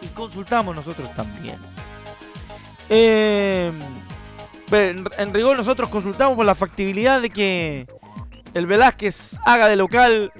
y 0.00 0.06
consultamos 0.08 0.76
nosotros 0.76 1.12
también. 1.14 1.58
Eh, 2.90 3.72
en 4.70 5.34
rigor 5.34 5.56
nosotros 5.56 5.88
consultamos 5.88 6.36
por 6.36 6.46
la 6.46 6.54
factibilidad 6.54 7.20
de 7.20 7.30
que 7.30 7.86
el 8.54 8.66
Velázquez 8.66 9.36
haga 9.44 9.68
de 9.68 9.76
local 9.76 10.32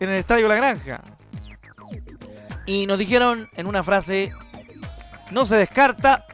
en 0.00 0.10
el 0.10 0.16
Estadio 0.16 0.48
La 0.48 0.56
Granja. 0.56 1.00
Y 2.66 2.86
nos 2.86 2.98
dijeron 2.98 3.48
en 3.54 3.66
una 3.66 3.82
frase, 3.82 4.30
no 5.30 5.46
se 5.46 5.56
descarta, 5.56 6.26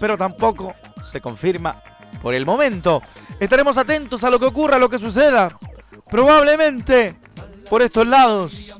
pero 0.00 0.16
tampoco 0.16 0.74
se 1.04 1.20
confirma 1.20 1.82
por 2.22 2.34
el 2.34 2.46
momento. 2.46 3.02
Estaremos 3.38 3.76
atentos 3.76 4.22
a 4.24 4.30
lo 4.30 4.38
que 4.38 4.46
ocurra, 4.46 4.76
a 4.76 4.78
lo 4.78 4.88
que 4.88 4.98
suceda. 4.98 5.56
Probablemente 6.10 7.16
por 7.68 7.82
estos 7.82 8.06
lados 8.06 8.74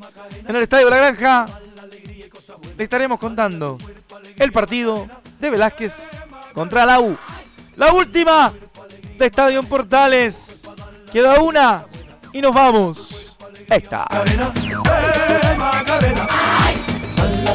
en 0.47 0.57
el 0.57 0.63
Estadio 0.63 0.91
la 0.91 0.97
Granja, 0.97 1.47
le 2.77 2.85
estaremos 2.85 3.19
contando 3.19 3.79
el 4.37 4.53
partido 4.53 5.07
de 5.41 5.51
Velázquez 5.51 5.95
contra 6.53 6.87
la 6.87 7.01
U. 7.01 7.17
La 7.77 7.93
última 7.93 8.53
de 9.19 9.27
Estadio 9.27 9.61
en 9.61 9.67
Portales. 9.67 10.61
Queda 11.13 11.41
una 11.41 11.85
y 12.33 12.41
nos 12.41 12.55
vamos. 12.55 13.09
Esta. 13.69 14.07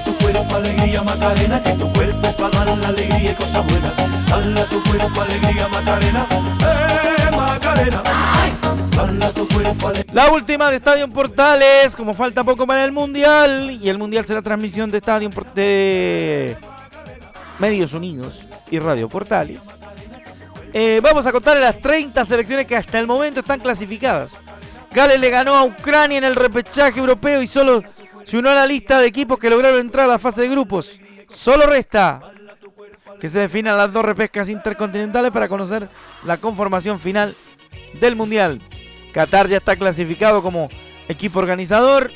tu 0.06 0.18
cuerpo 0.18 0.56
alegría 0.56 1.02
Macarena, 1.02 1.64
que 1.64 1.72
tu 1.74 1.92
cuerpo 1.94 2.32
para 2.38 2.66
dar 2.66 2.78
la 2.78 2.88
alegría 2.88 3.32
y 3.32 3.36
cosas 3.36 3.66
buenas. 3.68 3.94
Dale 4.28 4.62
tu 4.66 4.84
cuerpo 4.84 5.22
alegría 5.22 5.68
Macarena, 5.68 6.26
eh 6.62 7.36
Macarena. 7.36 8.04
La 10.14 10.32
última 10.32 10.70
de 10.70 10.78
Estadio 10.78 11.08
Portales, 11.10 11.96
como 11.96 12.14
falta 12.14 12.44
poco 12.44 12.66
para 12.66 12.84
el 12.84 12.92
Mundial, 12.92 13.78
y 13.82 13.90
el 13.90 13.98
Mundial 13.98 14.26
será 14.26 14.42
transmisión 14.42 14.90
de 14.90 14.98
Estadio 14.98 15.30
de 15.54 16.58
Medios 17.60 17.94
Unidos 17.94 18.47
y 18.72 18.80
Radio 18.80 19.10
Portales. 19.10 19.60
Eh, 20.74 21.00
vamos 21.02 21.26
a 21.26 21.32
contar 21.32 21.58
las 21.58 21.80
30 21.80 22.26
selecciones 22.26 22.68
que 22.68 22.76
hasta 22.76 23.00
el 23.00 23.08
momento 23.08 23.40
están 23.40 23.60
clasificadas. 23.60 24.32
Gales 24.92 25.20
le 25.20 25.30
ganó 25.30 25.56
a 25.56 25.64
Ucrania 25.64 26.18
en 26.18 26.24
el 26.24 26.36
repechaje 26.36 27.00
europeo 27.00 27.42
y 27.42 27.48
solo 27.48 27.84
se 28.26 28.38
unió 28.38 28.52
a 28.52 28.56
la 28.56 28.68
lista 28.68 29.00
de 29.00 29.08
equipos 29.08 29.40
que 29.40 29.50
lograron 29.50 29.80
entrar 29.80 30.06
a 30.06 30.14
la 30.14 30.20
fase 30.20 30.42
de 30.42 30.50
grupos. 30.50 31.00
Solo 31.34 31.66
resta 31.66 32.22
que 33.20 33.30
se 33.30 33.40
definan 33.40 33.78
las 33.78 33.92
dos 33.92 34.06
repescas 34.06 34.50
intercontinentales 34.50 35.32
para 35.32 35.48
conocer 35.48 35.90
la 36.24 36.38
conformación 36.38 37.00
final 37.00 37.36
del 38.00 38.16
Mundial. 38.16 38.62
Qatar 39.14 39.48
ya 39.48 39.58
está 39.58 39.76
clasificado 39.76 40.42
como 40.42 40.70
equipo 41.08 41.40
organizador. 41.40 42.12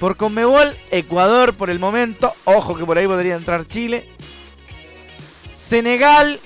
Por 0.00 0.16
Conmebol, 0.16 0.76
Ecuador 0.90 1.54
por 1.54 1.70
el 1.70 1.78
momento. 1.78 2.32
Ojo 2.44 2.76
que 2.76 2.84
por 2.84 2.98
ahí 2.98 3.06
podría 3.06 3.34
entrar 3.34 3.66
Chile. 3.66 4.08
Senegal, 5.68 6.40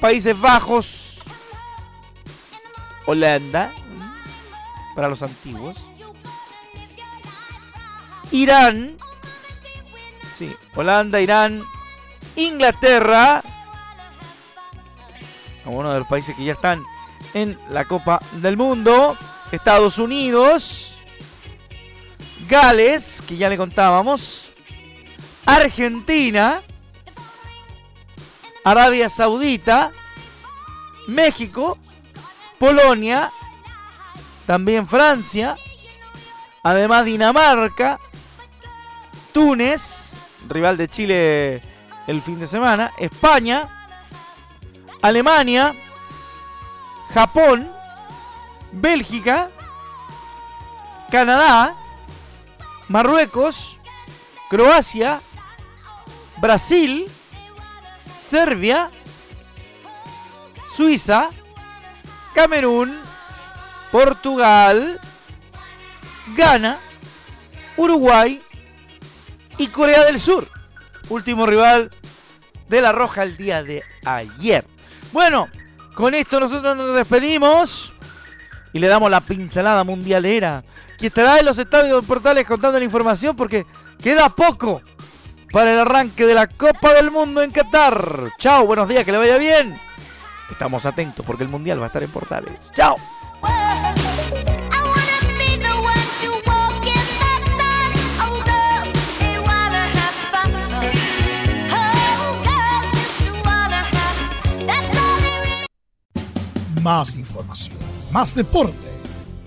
Países 0.00 0.38
Bajos, 0.40 1.18
Holanda, 3.06 3.72
para 4.96 5.08
los 5.08 5.22
antiguos. 5.22 5.76
Irán, 8.32 8.98
sí, 10.36 10.52
Holanda, 10.74 11.20
Irán, 11.20 11.62
Inglaterra, 12.34 13.44
uno 15.64 15.92
de 15.92 16.00
los 16.00 16.08
países 16.08 16.34
que 16.34 16.44
ya 16.44 16.54
están 16.54 16.82
en 17.32 17.56
la 17.70 17.84
Copa 17.84 18.20
del 18.32 18.56
Mundo. 18.56 19.16
Estados 19.52 19.98
Unidos. 19.98 20.94
Gales, 22.48 23.22
que 23.26 23.36
ya 23.36 23.48
le 23.48 23.56
contábamos. 23.56 24.50
Argentina. 25.46 26.62
Arabia 28.64 29.08
Saudita. 29.08 29.92
México. 31.06 31.78
Polonia. 32.58 33.30
También 34.46 34.86
Francia. 34.86 35.56
Además 36.62 37.04
Dinamarca. 37.04 37.98
Túnez. 39.32 40.10
Rival 40.48 40.76
de 40.76 40.88
Chile 40.88 41.62
el 42.06 42.22
fin 42.22 42.38
de 42.40 42.46
semana. 42.46 42.92
España. 42.98 43.68
Alemania. 45.02 45.74
Japón, 47.12 47.70
Bélgica, 48.70 49.50
Canadá, 51.10 51.74
Marruecos, 52.88 53.78
Croacia, 54.50 55.20
Brasil, 56.38 57.10
Serbia, 58.28 58.90
Suiza, 60.76 61.30
Camerún, 62.34 62.98
Portugal, 63.90 65.00
Ghana, 66.36 66.78
Uruguay 67.78 68.42
y 69.56 69.68
Corea 69.68 70.04
del 70.04 70.20
Sur. 70.20 70.46
Último 71.08 71.46
rival 71.46 71.90
de 72.68 72.82
la 72.82 72.92
Roja 72.92 73.22
el 73.22 73.38
día 73.38 73.62
de 73.62 73.82
ayer. 74.04 74.66
Bueno, 75.10 75.48
con 75.94 76.12
esto 76.12 76.38
nosotros 76.38 76.76
nos 76.76 76.94
despedimos 76.94 77.94
y 78.74 78.78
le 78.78 78.88
damos 78.88 79.10
la 79.10 79.22
pincelada 79.22 79.84
mundialera 79.84 80.62
que 80.98 81.06
estará 81.06 81.38
en 81.38 81.46
los 81.46 81.56
estadios 81.56 82.04
portales 82.04 82.46
contando 82.46 82.78
la 82.78 82.84
información 82.84 83.34
porque 83.34 83.64
queda 84.02 84.28
poco 84.28 84.82
para 85.52 85.72
el 85.72 85.78
arranque 85.78 86.26
de 86.26 86.34
la 86.34 86.46
Copa 86.46 86.94
del 86.94 87.10
Mundo 87.10 87.42
en 87.42 87.50
Qatar. 87.50 88.32
Chao, 88.38 88.66
buenos 88.66 88.88
días, 88.88 89.04
que 89.04 89.12
le 89.12 89.18
vaya 89.18 89.38
bien. 89.38 89.78
Estamos 90.50 90.86
atentos 90.86 91.24
porque 91.26 91.44
el 91.44 91.48
mundial 91.48 91.80
va 91.80 91.84
a 91.84 91.86
estar 91.88 92.02
en 92.02 92.10
portales. 92.10 92.70
Chao. 92.74 92.96
más 106.88 107.16
información, 107.16 107.76
más 108.12 108.34
deporte. 108.34 108.88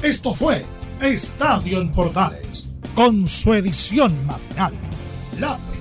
Esto 0.04 0.32
fue 0.32 0.64
Estadio 1.02 1.82
en 1.82 1.92
Portales, 1.92 2.70
con 2.94 3.28
su 3.28 3.56
edición 3.56 4.14
matinal. 4.28 4.74
La 5.40 5.58